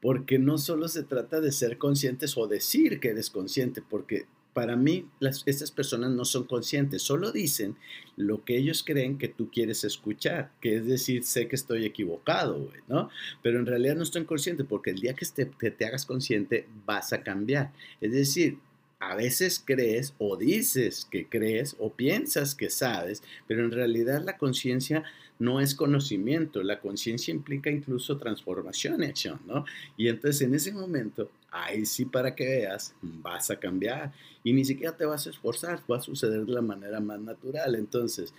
porque 0.00 0.38
no 0.38 0.58
solo 0.58 0.88
se 0.88 1.02
trata 1.02 1.40
de 1.40 1.50
ser 1.50 1.76
conscientes 1.76 2.36
o 2.36 2.46
decir 2.46 3.00
que 3.00 3.08
eres 3.08 3.30
consciente, 3.30 3.82
porque 3.82 4.26
para 4.52 4.76
mí 4.76 5.06
las, 5.20 5.42
estas 5.46 5.70
personas 5.70 6.10
no 6.10 6.24
son 6.24 6.44
conscientes, 6.44 7.02
solo 7.02 7.30
dicen 7.32 7.76
lo 8.16 8.44
que 8.44 8.56
ellos 8.56 8.82
creen 8.84 9.18
que 9.18 9.28
tú 9.28 9.50
quieres 9.50 9.84
escuchar, 9.84 10.50
que 10.60 10.76
es 10.76 10.86
decir, 10.86 11.24
sé 11.24 11.46
que 11.46 11.56
estoy 11.56 11.84
equivocado, 11.84 12.70
¿no? 12.88 13.08
Pero 13.42 13.60
en 13.60 13.66
realidad 13.66 13.96
no 13.96 14.02
estoy 14.02 14.24
consciente 14.24 14.64
porque 14.64 14.90
el 14.90 15.00
día 15.00 15.14
que 15.14 15.26
te, 15.26 15.46
te 15.46 15.84
hagas 15.84 16.06
consciente 16.06 16.66
vas 16.84 17.12
a 17.12 17.22
cambiar. 17.22 17.72
Es 18.00 18.12
decir, 18.12 18.58
a 19.00 19.14
veces 19.14 19.62
crees 19.64 20.14
o 20.18 20.36
dices 20.36 21.06
que 21.10 21.28
crees 21.28 21.76
o 21.78 21.92
piensas 21.92 22.54
que 22.54 22.70
sabes, 22.70 23.22
pero 23.46 23.64
en 23.64 23.70
realidad 23.70 24.22
la 24.24 24.36
conciencia 24.36 25.04
no 25.38 25.60
es 25.60 25.74
conocimiento, 25.74 26.62
la 26.64 26.80
conciencia 26.80 27.32
implica 27.32 27.70
incluso 27.70 28.18
transformación 28.18 29.02
y 29.02 29.06
acción, 29.06 29.40
¿no? 29.46 29.64
Y 29.96 30.08
entonces 30.08 30.42
en 30.42 30.54
ese 30.54 30.72
momento, 30.72 31.30
ahí 31.50 31.86
sí 31.86 32.04
para 32.04 32.34
que 32.34 32.44
veas, 32.44 32.94
vas 33.02 33.50
a 33.50 33.60
cambiar 33.60 34.12
y 34.42 34.52
ni 34.52 34.64
siquiera 34.64 34.96
te 34.96 35.04
vas 35.04 35.26
a 35.26 35.30
esforzar, 35.30 35.80
va 35.90 35.98
a 35.98 36.02
suceder 36.02 36.44
de 36.44 36.52
la 36.52 36.62
manera 36.62 36.98
más 36.98 37.20
natural. 37.20 37.76
Entonces, 37.76 38.34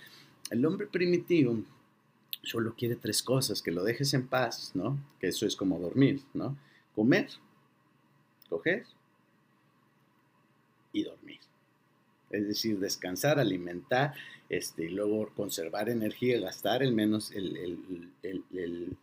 el 0.50 0.64
hombre 0.66 0.86
primitivo 0.86 1.58
solo 2.42 2.74
quiere 2.76 2.96
tres 2.96 3.22
cosas, 3.22 3.62
que 3.62 3.70
lo 3.70 3.82
dejes 3.82 4.12
en 4.12 4.26
paz, 4.26 4.72
¿no? 4.74 4.98
Que 5.20 5.28
eso 5.28 5.46
es 5.46 5.56
como 5.56 5.78
dormir, 5.78 6.20
¿no? 6.34 6.56
Comer, 6.94 7.28
coger 8.50 8.84
y 10.92 11.04
dormir. 11.04 11.40
Es 12.30 12.46
decir, 12.46 12.78
descansar, 12.78 13.40
alimentar, 13.40 14.14
este, 14.48 14.84
y 14.84 14.88
luego 14.88 15.30
conservar 15.34 15.88
energía, 15.88 16.40
gastar 16.40 16.82
el 16.82 16.92
menos, 16.92 17.32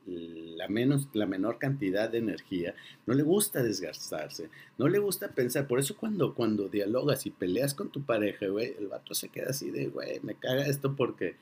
la, 0.06 0.68
menos, 0.70 1.08
la 1.14 1.26
menor 1.26 1.58
cantidad 1.58 2.10
de 2.10 2.20
energía. 2.20 2.74
No 3.06 3.14
le 3.14 3.24
gusta 3.24 3.64
desgastarse, 3.64 4.50
no 4.78 4.88
le 4.88 5.00
gusta 5.00 5.30
pensar. 5.30 5.68
Por 5.68 5.80
eso 5.80 5.98
cuando, 5.98 6.36
cuando 6.36 6.70
dialogas 6.70 7.26
y 7.26 7.32
peleas 7.32 7.74
con 7.74 7.90
tu 7.90 8.04
pareja, 8.04 8.48
güey, 8.48 8.76
el 8.80 8.88
vato 8.88 9.14
se 9.14 9.30
queda 9.30 9.50
así 9.50 9.72
de, 9.72 9.88
güey, 9.88 10.20
me 10.22 10.36
caga 10.36 10.66
esto 10.66 10.96
porque 10.96 11.36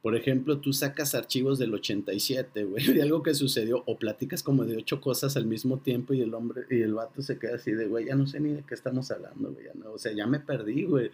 por 0.00 0.14
ejemplo, 0.14 0.58
tú 0.58 0.72
sacas 0.72 1.14
archivos 1.14 1.58
del 1.58 1.74
87, 1.74 2.64
güey, 2.64 2.86
de 2.94 3.02
algo 3.02 3.22
que 3.22 3.34
sucedió, 3.34 3.82
o 3.86 3.98
platicas 3.98 4.42
como 4.42 4.64
de 4.64 4.76
ocho 4.76 5.00
cosas 5.00 5.36
al 5.36 5.46
mismo 5.46 5.78
tiempo 5.78 6.14
y 6.14 6.20
el 6.20 6.34
hombre 6.34 6.62
y 6.70 6.82
el 6.82 6.94
vato 6.94 7.20
se 7.20 7.38
queda 7.38 7.56
así 7.56 7.72
de, 7.72 7.86
güey, 7.86 8.06
ya 8.06 8.14
no 8.14 8.26
sé 8.26 8.40
ni 8.40 8.52
de 8.52 8.62
qué 8.62 8.74
estamos 8.74 9.10
hablando, 9.10 9.52
güey, 9.52 9.66
no, 9.74 9.92
o 9.92 9.98
sea, 9.98 10.12
ya 10.12 10.26
me 10.26 10.40
perdí, 10.40 10.84
güey. 10.84 11.10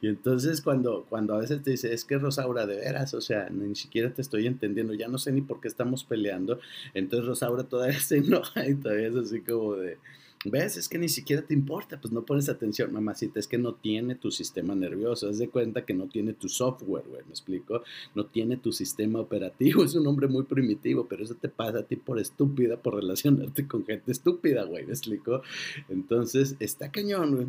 Y 0.00 0.08
entonces 0.08 0.62
cuando, 0.62 1.04
cuando 1.08 1.34
a 1.34 1.38
veces 1.38 1.62
te 1.62 1.72
dice, 1.72 1.92
es 1.92 2.04
que 2.04 2.18
Rosaura, 2.18 2.66
de 2.66 2.76
veras, 2.76 3.12
o 3.14 3.20
sea, 3.20 3.48
ni 3.50 3.74
siquiera 3.74 4.10
te 4.14 4.22
estoy 4.22 4.46
entendiendo, 4.46 4.94
ya 4.94 5.08
no 5.08 5.18
sé 5.18 5.32
ni 5.32 5.40
por 5.40 5.60
qué 5.60 5.68
estamos 5.68 6.04
peleando, 6.04 6.60
entonces 6.94 7.26
Rosaura 7.26 7.64
todavía 7.64 7.98
se 8.00 8.18
enoja 8.18 8.68
y 8.68 8.74
todavía 8.76 9.08
es 9.08 9.16
así 9.16 9.40
como 9.40 9.74
de 9.76 9.98
¿Ves? 10.44 10.76
Es 10.76 10.88
que 10.88 10.98
ni 10.98 11.08
siquiera 11.08 11.42
te 11.42 11.52
importa, 11.52 12.00
pues 12.00 12.12
no 12.12 12.24
pones 12.24 12.48
atención, 12.48 12.92
mamacita, 12.92 13.40
es 13.40 13.48
que 13.48 13.58
no 13.58 13.74
tiene 13.74 14.14
tu 14.14 14.30
sistema 14.30 14.76
nervioso, 14.76 15.28
haz 15.28 15.38
de 15.38 15.48
cuenta 15.48 15.84
que 15.84 15.94
no 15.94 16.06
tiene 16.06 16.32
tu 16.32 16.48
software, 16.48 17.04
güey, 17.08 17.24
¿me 17.24 17.30
explico? 17.30 17.82
No 18.14 18.26
tiene 18.26 18.56
tu 18.56 18.72
sistema 18.72 19.18
operativo, 19.18 19.82
es 19.84 19.96
un 19.96 20.06
hombre 20.06 20.28
muy 20.28 20.44
primitivo, 20.44 21.06
pero 21.08 21.24
eso 21.24 21.34
te 21.34 21.48
pasa 21.48 21.80
a 21.80 21.82
ti 21.82 21.96
por 21.96 22.20
estúpida, 22.20 22.80
por 22.80 22.94
relacionarte 22.94 23.66
con 23.66 23.84
gente 23.84 24.12
estúpida, 24.12 24.62
güey, 24.62 24.86
¿me 24.86 24.92
explico? 24.92 25.42
Entonces, 25.88 26.54
está 26.60 26.92
cañón, 26.92 27.34
güey, 27.34 27.46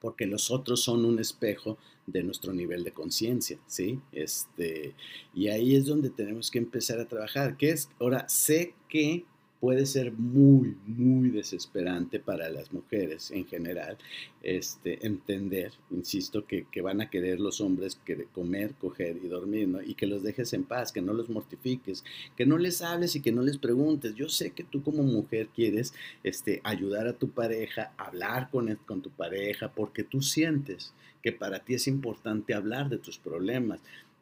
porque 0.00 0.26
los 0.26 0.52
otros 0.52 0.80
son 0.80 1.04
un 1.04 1.18
espejo 1.18 1.76
de 2.06 2.22
nuestro 2.22 2.52
nivel 2.52 2.84
de 2.84 2.92
conciencia, 2.92 3.58
¿sí? 3.66 4.00
Este, 4.12 4.94
y 5.34 5.48
ahí 5.48 5.74
es 5.74 5.86
donde 5.86 6.10
tenemos 6.10 6.52
que 6.52 6.58
empezar 6.58 7.00
a 7.00 7.08
trabajar, 7.08 7.56
que 7.56 7.70
es, 7.70 7.90
ahora, 7.98 8.28
sé 8.28 8.74
que 8.88 9.24
puede 9.60 9.84
ser 9.84 10.12
muy, 10.12 10.76
muy 10.86 11.28
desesperante 11.28 12.18
para 12.18 12.48
las 12.48 12.72
mujeres 12.72 13.30
en 13.30 13.46
general 13.46 13.98
este, 14.42 15.06
entender, 15.06 15.72
insisto, 15.90 16.46
que, 16.46 16.66
van 16.80 17.02
a 17.02 17.10
querer 17.10 17.40
los 17.40 17.60
hombres 17.60 18.00
que 18.06 18.24
comer, 18.32 18.74
coger 18.80 19.18
y 19.22 19.28
dormir, 19.28 19.68
¿no? 19.68 19.82
Y 19.82 19.94
que 19.94 20.06
los 20.06 20.22
dejes 20.22 20.54
en 20.54 20.64
paz, 20.64 20.92
que 20.92 21.02
no 21.02 21.12
los 21.12 21.28
mortifiques, 21.28 22.04
que 22.36 22.46
no 22.46 22.56
les 22.56 22.80
hables 22.80 23.14
y 23.16 23.20
que 23.20 23.32
no 23.32 23.42
les 23.42 23.58
preguntes. 23.58 24.14
Yo 24.14 24.30
sé 24.30 24.52
que 24.52 24.64
tú 24.64 24.82
como 24.82 25.02
mujer 25.02 25.48
quieres 25.54 25.92
este, 26.24 26.62
ayudar 26.64 27.06
a 27.06 27.18
tu 27.18 27.30
pareja, 27.30 27.92
hablar 27.98 28.48
con, 28.50 28.74
con 28.86 29.02
tu 29.02 29.10
pareja, 29.10 29.72
porque 29.72 30.04
tú 30.04 30.22
sientes 30.22 30.94
que 31.22 31.32
para 31.32 31.60
ti 31.60 31.74
es 31.74 31.86
importante 31.86 32.54
hablar 32.54 32.88
de 32.88 32.96
tus 32.96 33.18
problemas. 33.18 33.80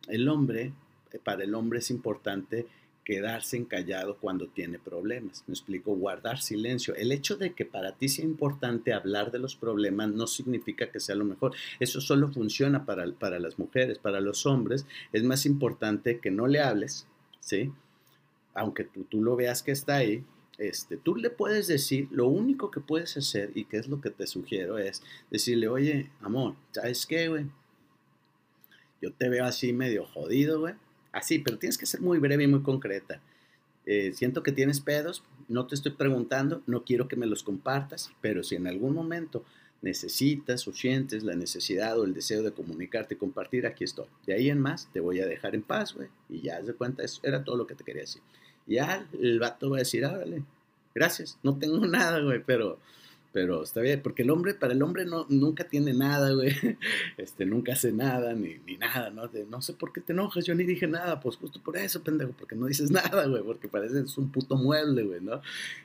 El 0.08 0.28
hombre, 0.28 0.72
eh, 1.12 1.20
para 1.22 1.44
el 1.44 1.54
hombre 1.54 1.78
es 1.78 1.92
importante 1.92 2.66
quedarse 3.08 3.56
encallado 3.56 4.18
cuando 4.18 4.48
tiene 4.48 4.78
problemas. 4.78 5.42
Me 5.46 5.54
explico, 5.54 5.96
guardar 5.96 6.42
silencio. 6.42 6.94
El 6.94 7.10
hecho 7.10 7.38
de 7.38 7.54
que 7.54 7.64
para 7.64 7.92
ti 7.92 8.10
sea 8.10 8.26
importante 8.26 8.92
hablar 8.92 9.30
de 9.32 9.38
los 9.38 9.56
problemas 9.56 10.10
no 10.10 10.26
significa 10.26 10.90
que 10.92 11.00
sea 11.00 11.14
lo 11.14 11.24
mejor. 11.24 11.54
Eso 11.80 12.02
solo 12.02 12.30
funciona 12.30 12.84
para, 12.84 13.10
para 13.12 13.38
las 13.38 13.58
mujeres. 13.58 13.98
Para 13.98 14.20
los 14.20 14.44
hombres 14.44 14.84
es 15.10 15.24
más 15.24 15.46
importante 15.46 16.18
que 16.18 16.30
no 16.30 16.46
le 16.48 16.60
hables, 16.60 17.06
¿sí? 17.40 17.72
Aunque 18.52 18.84
tú, 18.84 19.04
tú 19.04 19.22
lo 19.22 19.36
veas 19.36 19.62
que 19.62 19.72
está 19.72 19.96
ahí, 19.96 20.22
este, 20.58 20.98
tú 20.98 21.16
le 21.16 21.30
puedes 21.30 21.66
decir, 21.66 22.08
lo 22.10 22.26
único 22.26 22.70
que 22.70 22.80
puedes 22.80 23.16
hacer 23.16 23.52
y 23.54 23.64
que 23.64 23.78
es 23.78 23.88
lo 23.88 24.02
que 24.02 24.10
te 24.10 24.26
sugiero 24.26 24.76
es 24.76 25.02
decirle, 25.30 25.68
oye, 25.68 26.10
amor, 26.20 26.56
¿sabes 26.72 27.06
qué, 27.06 27.28
güey? 27.28 27.46
Yo 29.00 29.14
te 29.14 29.30
veo 29.30 29.46
así 29.46 29.72
medio 29.72 30.04
jodido, 30.04 30.60
güey 30.60 30.74
Así, 31.12 31.38
pero 31.38 31.58
tienes 31.58 31.78
que 31.78 31.86
ser 31.86 32.00
muy 32.00 32.18
breve 32.18 32.44
y 32.44 32.48
muy 32.48 32.62
concreta. 32.62 33.20
Eh, 33.86 34.12
siento 34.14 34.42
que 34.42 34.52
tienes 34.52 34.80
pedos, 34.80 35.22
no 35.48 35.66
te 35.66 35.74
estoy 35.74 35.92
preguntando, 35.92 36.62
no 36.66 36.84
quiero 36.84 37.08
que 37.08 37.16
me 37.16 37.26
los 37.26 37.42
compartas, 37.42 38.10
pero 38.20 38.42
si 38.42 38.54
en 38.54 38.66
algún 38.66 38.94
momento 38.94 39.44
necesitas 39.80 40.66
o 40.68 40.72
sientes 40.72 41.22
la 41.22 41.34
necesidad 41.36 41.98
o 41.98 42.04
el 42.04 42.12
deseo 42.12 42.42
de 42.42 42.52
comunicarte 42.52 43.14
y 43.14 43.18
compartir, 43.18 43.66
aquí 43.66 43.84
estoy. 43.84 44.06
De 44.26 44.34
ahí 44.34 44.50
en 44.50 44.60
más, 44.60 44.90
te 44.92 45.00
voy 45.00 45.20
a 45.20 45.26
dejar 45.26 45.54
en 45.54 45.62
paz, 45.62 45.94
güey. 45.94 46.08
Y 46.28 46.40
ya, 46.40 46.60
de 46.60 46.74
cuenta, 46.74 47.02
eso 47.02 47.20
era 47.22 47.44
todo 47.44 47.56
lo 47.56 47.66
que 47.66 47.74
te 47.74 47.84
quería 47.84 48.02
decir. 48.02 48.22
ya 48.66 49.06
el 49.18 49.38
vato 49.38 49.70
va 49.70 49.76
a 49.76 49.80
decir, 49.80 50.04
órale, 50.04 50.42
gracias, 50.94 51.38
no 51.42 51.58
tengo 51.58 51.78
nada, 51.86 52.20
güey, 52.20 52.42
pero 52.44 52.78
pero 53.32 53.62
está 53.62 53.80
bien, 53.80 54.00
porque 54.02 54.22
el 54.22 54.30
hombre, 54.30 54.54
para 54.54 54.72
el 54.72 54.82
hombre 54.82 55.04
no, 55.04 55.26
nunca 55.28 55.64
tiene 55.64 55.92
nada, 55.92 56.32
güey, 56.32 56.52
este, 57.18 57.44
nunca 57.44 57.72
hace 57.72 57.92
nada, 57.92 58.32
ni, 58.32 58.58
ni 58.66 58.76
nada, 58.76 59.10
¿no? 59.10 59.30
no 59.48 59.62
sé 59.62 59.74
por 59.74 59.92
qué 59.92 60.00
te 60.00 60.12
enojas, 60.12 60.44
yo 60.44 60.54
ni 60.54 60.64
dije 60.64 60.86
nada, 60.86 61.20
pues 61.20 61.36
justo 61.36 61.60
por 61.62 61.76
eso, 61.76 62.02
pendejo, 62.02 62.32
porque 62.38 62.56
no 62.56 62.66
dices 62.66 62.90
nada, 62.90 63.26
güey, 63.26 63.42
porque 63.42 63.68
pareces 63.68 64.16
un 64.18 64.30
puto 64.30 64.56
mueble, 64.56 65.02
güey, 65.02 65.20
¿no? 65.20 65.40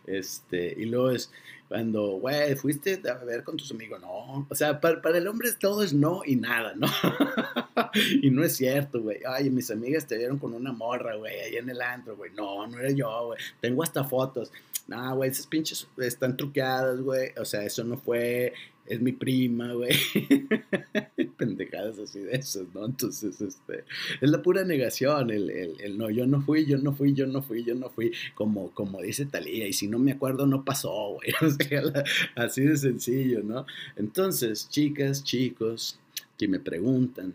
Este, 0.08 0.74
y 0.78 0.86
luego 0.86 1.12
es 1.12 1.32
cuando, 1.74 2.20
güey, 2.20 2.56
fuiste 2.56 3.02
a 3.10 3.16
ver 3.26 3.44
con 3.44 3.58
tus 3.58 3.72
amigos, 3.72 4.00
no, 4.00 4.46
o 4.48 4.54
sea, 4.54 4.80
para, 4.80 5.02
para 5.02 5.18
el 5.18 5.28
hombre 5.28 5.50
todo 5.60 5.82
es 5.82 5.92
no 5.92 6.22
y 6.24 6.36
nada, 6.36 6.76
¿no? 6.76 6.86
y 8.22 8.30
no 8.30 8.44
es 8.44 8.56
cierto, 8.58 9.02
güey, 9.02 9.22
ay, 9.28 9.50
mis 9.50 9.72
amigas 9.72 10.06
te 10.06 10.16
vieron 10.16 10.38
con 10.38 10.54
una 10.54 10.72
morra, 10.72 11.16
güey, 11.16 11.34
ahí 11.40 11.56
en 11.56 11.68
el 11.68 11.82
antro, 11.82 12.16
güey, 12.16 12.30
no, 12.34 12.68
no 12.68 12.78
era 12.78 12.92
yo, 12.92 13.26
güey, 13.26 13.40
tengo 13.60 13.82
hasta 13.82 14.04
fotos, 14.04 14.52
no, 14.86 15.16
güey, 15.16 15.32
esas 15.32 15.48
pinches 15.48 15.88
están 15.98 16.38
truqueadas, 16.38 17.00
güey. 17.00 17.32
O 17.38 17.46
sea, 17.46 17.64
eso 17.64 17.84
no 17.84 17.98
fue, 17.98 18.54
es 18.86 19.02
mi 19.02 19.12
prima, 19.12 19.74
güey. 19.74 19.92
Pendejadas 21.38 22.00
así 22.00 22.20
de 22.20 22.36
esas, 22.36 22.66
¿no? 22.74 22.86
Entonces, 22.86 23.40
este, 23.42 23.86
es 24.22 24.30
la 24.30 24.42
pura 24.42 24.64
negación, 24.64 25.32
el, 25.32 25.50
el, 25.50 25.98
no, 25.98 26.10
yo 26.10 26.28
no 26.28 26.42
fui, 26.42 26.66
yo 26.66 26.78
no 26.78 26.94
fui, 26.94 27.14
yo 27.14 27.26
no 27.26 27.42
fui, 27.42 27.64
yo 27.64 27.76
no 27.76 27.90
fui, 27.90 28.12
como, 28.36 28.72
como 28.72 29.02
dice 29.02 29.26
Talía, 29.26 29.68
y 29.68 29.74
si 29.74 29.88
no 29.88 30.00
me 30.00 30.12
acuerdo, 30.12 30.46
no 30.46 30.64
pasó, 30.64 31.14
güey. 31.14 31.34
O 31.44 31.50
sea, 31.50 32.04
así 32.36 32.62
de 32.62 32.78
sencillo, 32.78 33.44
¿no? 33.44 33.66
Entonces, 33.96 34.70
chicas, 34.70 35.24
chicos, 35.24 36.00
que 36.38 36.48
me 36.48 36.60
preguntan, 36.60 37.34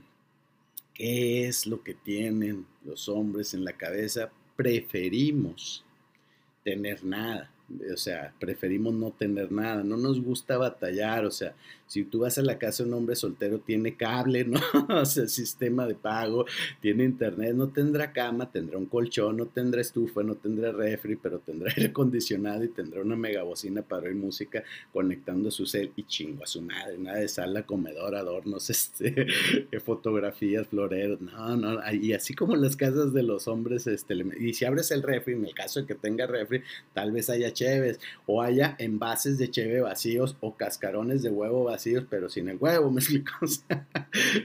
¿qué 0.94 1.46
es 1.46 1.66
lo 1.66 1.82
que 1.82 1.94
tienen 1.94 2.66
los 2.84 3.08
hombres 3.08 3.54
en 3.54 3.64
la 3.64 3.72
cabeza? 3.72 4.30
Preferimos 4.56 5.84
tener 6.64 7.04
nada. 7.04 7.50
O 7.92 7.96
sea, 7.96 8.32
preferimos 8.38 8.94
no 8.94 9.10
tener 9.10 9.52
nada, 9.52 9.82
no 9.84 9.96
nos 9.96 10.22
gusta 10.22 10.56
batallar, 10.56 11.24
o 11.26 11.30
sea, 11.30 11.54
si 11.88 12.04
tú 12.04 12.20
vas 12.20 12.36
a 12.38 12.42
la 12.42 12.58
casa 12.58 12.82
de 12.82 12.90
un 12.90 12.94
hombre 12.94 13.16
soltero, 13.16 13.58
tiene 13.58 13.96
cable, 13.96 14.44
¿no? 14.44 14.60
o 15.00 15.04
sea, 15.06 15.26
sistema 15.26 15.86
de 15.86 15.94
pago, 15.94 16.44
tiene 16.80 17.04
internet, 17.04 17.54
no 17.54 17.68
tendrá 17.68 18.12
cama, 18.12 18.50
tendrá 18.50 18.78
un 18.78 18.86
colchón, 18.86 19.38
no 19.38 19.46
tendrá 19.46 19.80
estufa, 19.80 20.22
no 20.22 20.34
tendrá 20.34 20.70
refri, 20.70 21.16
pero 21.16 21.38
tendrá 21.38 21.72
aire 21.76 21.88
acondicionado 21.88 22.62
y 22.62 22.68
tendrá 22.68 23.00
una 23.00 23.16
megabocina 23.16 23.82
para 23.82 24.06
oír 24.06 24.16
música 24.16 24.62
conectando 24.92 25.50
su 25.50 25.66
cel 25.66 25.90
y 25.96 26.04
chingo 26.04 26.44
a 26.44 26.46
su 26.46 26.60
madre, 26.60 26.98
nada 26.98 27.18
de 27.18 27.28
sala, 27.28 27.64
comedor, 27.64 28.14
adornos, 28.14 28.68
este, 28.70 29.26
fotografías, 29.82 30.68
floreros, 30.68 31.22
no, 31.22 31.56
no, 31.56 31.92
y 31.92 32.12
así 32.12 32.34
como 32.34 32.54
en 32.54 32.62
las 32.62 32.76
casas 32.76 33.14
de 33.14 33.22
los 33.22 33.48
hombres, 33.48 33.86
este, 33.86 34.14
y 34.38 34.52
si 34.52 34.66
abres 34.66 34.90
el 34.90 35.02
refri, 35.02 35.32
en 35.32 35.46
el 35.46 35.54
caso 35.54 35.80
de 35.80 35.86
que 35.86 35.94
tenga 35.94 36.26
refri, 36.26 36.62
tal 36.92 37.12
vez 37.12 37.30
haya 37.30 37.50
cheves 37.50 37.98
o 38.26 38.42
haya 38.42 38.76
envases 38.78 39.38
de 39.38 39.50
cheve 39.50 39.80
vacíos 39.80 40.36
o 40.40 40.54
cascarones 40.54 41.22
de 41.22 41.30
huevo 41.30 41.64
vacíos 41.64 41.77
pero 42.08 42.28
sin 42.28 42.48
el 42.48 42.56
huevo, 42.58 42.90
me 42.90 43.00
explico. 43.00 43.32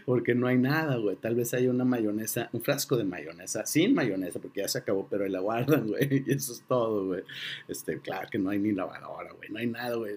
porque 0.06 0.36
no 0.36 0.48
hay 0.48 0.58
nada, 0.58 0.98
güey. 0.98 1.16
Tal 1.16 1.36
vez 1.36 1.54
haya 1.54 1.70
una 1.70 1.86
mayonesa, 1.86 2.50
un 2.54 2.62
frasco 2.62 2.98
de 2.98 3.04
mayonesa, 3.04 3.66
sin 3.66 3.94
mayonesa, 3.94 4.40
porque 4.40 4.62
ya 4.62 4.68
se 4.68 4.80
acabó, 4.80 5.08
pero 5.10 5.28
la 5.28 5.40
guardan, 5.40 5.88
güey. 5.90 6.24
Y 6.26 6.32
eso 6.32 6.54
es 6.54 6.64
todo, 6.68 7.08
güey. 7.08 7.24
Este, 7.68 8.00
claro 8.00 8.28
que 8.32 8.40
no 8.40 8.50
hay 8.50 8.60
ni 8.60 8.72
lavadora, 8.72 9.32
güey. 9.34 9.50
No 9.50 9.60
hay 9.60 9.68
nada, 9.68 9.96
güey. 9.96 10.16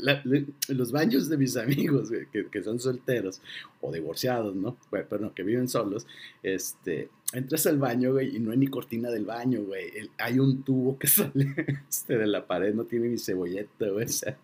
los 0.69 0.93
baños 0.93 1.29
de 1.29 1.37
mis 1.37 1.57
amigos, 1.57 2.11
güey, 2.11 2.27
que, 2.31 2.47
que, 2.47 2.63
son 2.63 2.81
solteros 2.81 3.41
o 3.81 3.93
divorciados, 3.93 4.55
¿no? 4.55 4.77
Güey, 4.91 5.05
pero 5.09 5.23
no, 5.23 5.35
que 5.35 5.43
viven 5.43 5.69
solos, 5.69 6.07
este, 6.43 7.11
entras 7.33 7.67
al 7.67 7.79
baño, 7.79 8.13
güey, 8.13 8.37
y 8.37 8.39
no 8.39 8.53
hay 8.53 8.59
ni 8.59 8.69
cortina 8.69 9.11
del 9.11 9.25
baño, 9.25 9.63
güey. 9.63 9.91
hay 10.19 10.39
un 10.39 10.63
tubo 10.63 10.99
que 10.99 11.07
sale 11.07 11.55
este, 11.89 12.19
de 12.19 12.27
la 12.27 12.47
pared, 12.47 12.75
no 12.75 12.85
tiene 12.85 13.09
ni 13.09 13.19
cebolleta, 13.19 13.89
güey. 13.89 14.05
O 14.05 14.09
sea, 14.09 14.39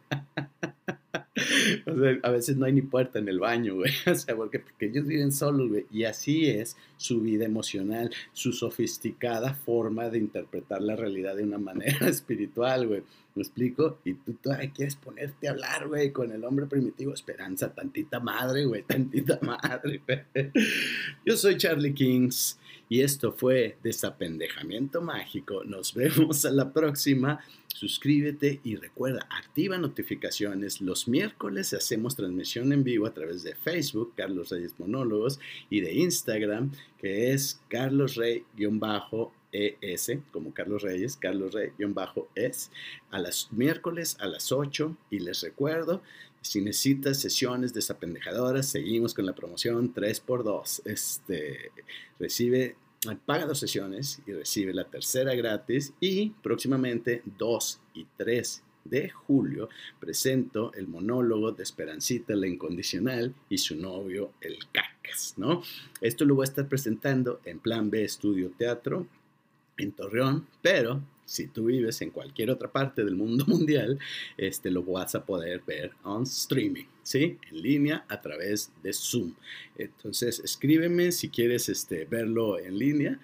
a 2.23 2.31
veces 2.31 2.57
no 2.57 2.67
hay 2.67 2.73
ni 2.73 2.83
puerta 2.83 3.19
en 3.19 3.29
el 3.29 3.39
baño, 3.39 3.77
güey. 3.77 3.93
O 4.07 4.15
sea, 4.15 4.37
porque, 4.37 4.59
porque 4.59 4.87
ellos 4.87 5.07
viven 5.07 5.33
solos, 5.33 5.69
güey. 5.69 5.87
Y 5.91 6.05
así 6.05 6.49
es 6.49 6.77
su 6.97 7.21
vida 7.21 7.45
emocional, 7.45 8.11
su 8.33 8.53
sofisticada 8.53 9.55
forma 9.55 10.09
de 10.09 10.19
interpretar 10.19 10.83
la 10.83 10.97
realidad 10.97 11.37
de 11.37 11.45
una 11.45 11.59
manera 11.59 12.07
espiritual, 12.09 12.87
güey. 12.89 13.03
¿Me 13.35 13.43
explico? 13.43 13.99
Y 14.05 14.13
tú 14.15 14.35
todavía 14.35 14.71
quieres 14.73 14.97
ponerte 14.97 15.49
a 15.49 15.53
hablar, 15.53 15.89
güey, 15.89 16.13
con 16.13 16.31
el 16.33 16.45
hombre 16.45 16.67
primitivo. 16.67 17.15
Esperanza, 17.15 17.73
tantita 17.75 18.21
madre, 18.21 18.67
güey, 18.67 18.83
tantita 18.83 19.39
madre. 19.41 20.03
Yo 21.25 21.37
soy 21.37 21.57
Charlie 21.57 21.95
Kings 21.95 22.59
y 22.93 23.01
esto 23.01 23.33
fue 23.33 23.79
Desapendejamiento 23.83 25.01
Mágico. 25.01 25.65
Nos 25.65 25.95
vemos 25.95 26.45
a 26.45 26.51
la 26.51 26.75
próxima. 26.75 27.41
Suscríbete 27.75 28.61
y 28.63 28.77
recuerda, 28.77 29.27
activa 29.31 29.79
notificaciones. 29.79 30.81
Los 30.81 31.09
miércoles 31.09 31.73
hacemos 31.73 32.15
transmisión 32.15 32.73
en 32.73 32.85
vivo 32.85 33.07
a 33.07 33.15
través 33.15 33.43
de 33.43 33.55
Facebook, 33.55 34.13
Carlos 34.15 34.51
Reyes 34.51 34.75
Monólogos, 34.79 35.41
y 35.71 35.81
de 35.81 35.95
Instagram, 35.95 36.71
que 36.99 37.33
es 37.33 37.61
Carlos 37.69 38.15
Rey-ES, 38.15 40.11
como 40.31 40.53
Carlos 40.55 40.83
Reyes, 40.83 41.17
Carlos 41.17 41.55
Rey-ES, 41.55 42.71
a 43.11 43.19
las 43.19 43.53
miércoles 43.53 44.17
a 44.21 44.27
las 44.27 44.53
8. 44.53 44.97
Y 45.11 45.21
les 45.21 45.41
recuerdo, 45.41 46.03
si 46.43 46.61
necesitas 46.61 47.21
sesiones 47.21 47.73
desapendejadoras, 47.73 48.67
seguimos 48.67 49.15
con 49.15 49.27
la 49.27 49.35
promoción 49.35 49.95
3x2. 49.95 50.83
Este, 50.85 51.73
recibe 52.19 52.77
paga 53.27 53.47
dos 53.47 53.59
sesiones 53.59 54.21
y 54.27 54.33
recibe 54.33 54.73
la 54.73 54.85
tercera 54.85 55.35
gratis 55.35 55.93
y 56.01 56.31
próximamente 56.31 57.23
2 57.39 57.81
y 57.95 58.07
3 58.17 58.63
de 58.85 59.11
julio 59.11 59.69
presento 60.01 60.73
el 60.75 60.89
monólogo 60.89 61.53
de 61.53 61.63
Esperancita 61.63 62.35
la 62.35 62.47
Incondicional 62.47 63.35
y 63.49 63.59
su 63.59 63.77
novio 63.77 64.33
el 64.41 64.59
Cacas, 64.73 65.35
¿no? 65.37 65.63
Esto 66.01 66.25
lo 66.25 66.35
voy 66.35 66.45
a 66.45 66.51
estar 66.51 66.69
presentando 66.69 67.41
en 67.45 67.59
Plan 67.59 67.91
B 67.91 68.05
Estudio 68.05 68.51
Teatro 68.51 69.07
en 69.77 69.93
Torreón, 69.93 70.47
pero 70.61 71.01
si 71.33 71.47
tú 71.47 71.65
vives 71.65 72.03
en 72.03 72.11
cualquier 72.11 72.51
otra 72.51 72.71
parte 72.71 73.03
del 73.05 73.17
mundo 73.17 73.45
mundial, 73.49 73.99
este, 74.37 74.71
lo 74.71 74.83
vas 74.83 75.15
a 75.15 75.25
poder 75.25 75.63
ver 75.67 75.93
on 76.05 76.25
streaming, 76.25 76.85
¿sí? 77.03 77.39
En 77.51 77.63
línea 77.63 78.05
a 78.07 78.21
través 78.21 78.71
de 78.83 78.93
Zoom. 78.93 79.33
Entonces, 79.79 80.41
escríbeme 80.41 81.11
si 81.11 81.31
quieres 81.31 81.71
este, 81.71 82.05
verlo 82.05 82.59
en 82.59 82.79
línea 82.79 83.19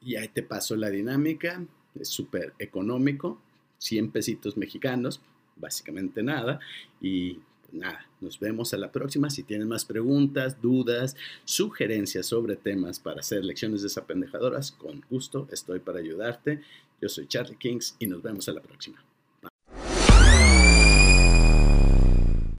y 0.00 0.16
ahí 0.16 0.28
te 0.28 0.42
paso 0.42 0.74
la 0.74 0.88
dinámica. 0.88 1.62
Es 2.00 2.08
súper 2.08 2.54
económico, 2.58 3.38
100 3.76 4.10
pesitos 4.10 4.56
mexicanos, 4.56 5.20
básicamente 5.56 6.22
nada. 6.22 6.60
Y 7.02 7.40
nada, 7.74 8.06
nos 8.20 8.40
vemos 8.40 8.72
a 8.72 8.78
la 8.78 8.90
próxima. 8.90 9.28
Si 9.28 9.42
tienen 9.42 9.68
más 9.68 9.84
preguntas, 9.84 10.62
dudas, 10.62 11.16
sugerencias 11.44 12.26
sobre 12.26 12.56
temas 12.56 13.00
para 13.00 13.20
hacer 13.20 13.44
lecciones 13.44 13.82
desapendejadoras, 13.82 14.72
con 14.72 15.04
gusto 15.10 15.46
estoy 15.52 15.80
para 15.80 15.98
ayudarte. 15.98 16.62
Yo 17.04 17.10
soy 17.10 17.26
Charlie 17.26 17.56
Kings 17.56 17.96
y 17.98 18.06
nos 18.06 18.22
vemos 18.22 18.48
a 18.48 18.52
la 18.52 18.62
próxima. 18.62 19.04